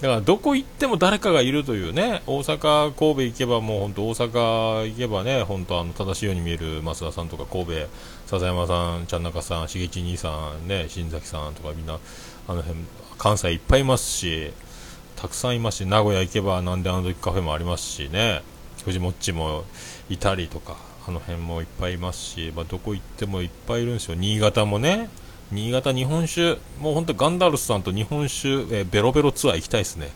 [0.00, 7.72] だからどこ行っても誰かがいるというね、大阪、神戸行けばもう本当、大阪行けばね、本当、あの正しいように見える増田さんとか、神戸、
[8.26, 11.98] 笹山さん、ちゃん中さん、しげち兄さん、ね、新崎さんとか、みんな、
[12.46, 12.78] あの辺、
[13.18, 14.52] 関西いっぱいいますし、
[15.16, 18.42] たくさんいますし、名古屋行けば、なんであの時カフェもありますしね、
[18.84, 19.64] 藤もっちも
[20.08, 20.76] いたりとか、
[21.06, 25.08] あの辺もいっぱいいますし、まあ、どこ行ってもいっぱいいるんですよ、新潟もね。
[25.50, 30.10] 新潟日本酒、もう本当ガンダルスさんと日本酒、えー、ベロベロツアー行きたいですね。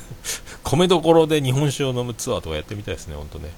[0.64, 3.50] 米どころで日本酒を飲むツアーとかやってみたいですね、本当ね。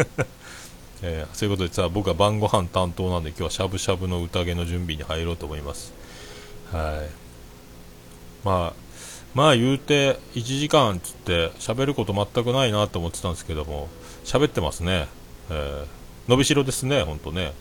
[1.02, 5.92] えー、そういうことでさ、僕は晩ご飯担当なんで今日はしゃぶしゃぶの宴の準備に入ろうと思います。
[6.72, 7.10] はい。
[8.44, 8.84] まあ、
[9.34, 13.88] まあ言うて1時間つって喋ること全くないなと思ってたんですけども、
[14.24, 15.08] 喋ってますね。
[15.50, 15.86] えー、
[16.28, 17.52] 伸びしろですね、ほんとね。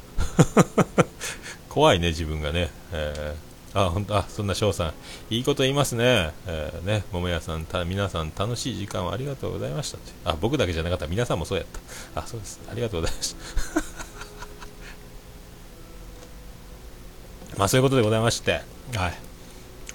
[1.73, 2.69] 怖いね、自分がね。
[2.91, 4.93] えー、あ、本当あ、そんな翔さん、
[5.33, 6.31] いいこと言いますね。
[6.45, 11.07] えー、ね、桃屋さん、た、皆さん楽しい時間をありがとうございましたあ、僕だけじゃなかった。
[11.07, 11.67] 皆さんもそうやっ
[12.13, 12.21] た。
[12.21, 12.61] あ、そうです。
[12.69, 13.41] ありがとうございました。
[17.57, 18.61] まあ、そういうことでございまして、
[18.95, 19.17] はい。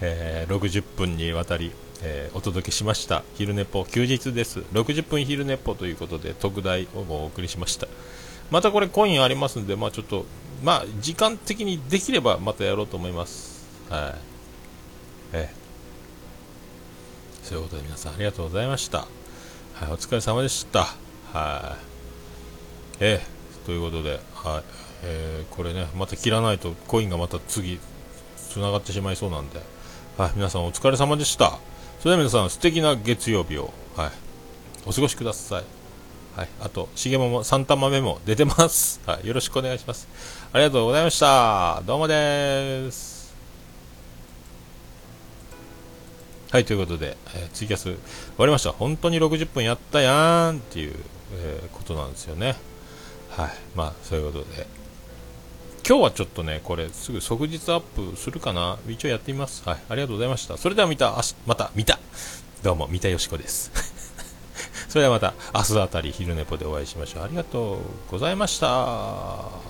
[0.00, 1.70] えー、60分にわたり、
[2.02, 7.88] えー、お届けしました昼寝ぽ休日です60分昼寝ぽということで特大をお送りしました
[8.50, 10.24] またこれコインありますんでまあちょっと
[10.62, 13.64] まあ、時間的にできればまたやろうと思います。
[13.88, 14.14] はい。
[15.34, 15.54] ええ。
[17.42, 19.06] そういうことで皆さんありがとうございました。
[19.74, 20.86] はい、お疲れ様でした。
[21.32, 21.76] は
[23.00, 23.04] い。
[23.04, 24.62] ええ、ということで、はい。
[25.04, 27.78] えー、これね、また切らないとコインがまた次、
[28.50, 29.60] 繋がってしまいそうなんで、
[30.16, 31.58] はい、皆さんお疲れ様でした。
[32.00, 34.10] それでは皆さん素敵な月曜日を、はい、
[34.86, 35.77] お過ごしください。
[36.38, 39.00] はい、あと、しげもも3玉目も出てます。
[39.06, 40.06] はい、よろしくお願いします。
[40.52, 41.82] ありがとうございました。
[41.84, 43.34] どうもです。
[46.52, 47.96] はい、ということで、えー、ツイキャス終
[48.36, 48.70] わりました。
[48.70, 50.94] 本当に60分やったやんっていう、
[51.32, 52.54] えー、ことなんですよね。
[53.30, 54.68] はい、まあ、そういうことで、
[55.84, 59.64] 今日はちょっとね、これすぐ即日アップするかな一応やってみます。
[59.68, 59.78] はい。
[59.88, 60.56] ありがとうございました。
[60.56, 61.98] それでは見た、あしまた、見た。
[62.62, 63.97] どうも、三田よしこです。
[64.88, 67.24] それではまた、明日あたり昼寝ぽでお会いしましょう。
[67.24, 67.78] ありがとう
[68.10, 69.67] ございました。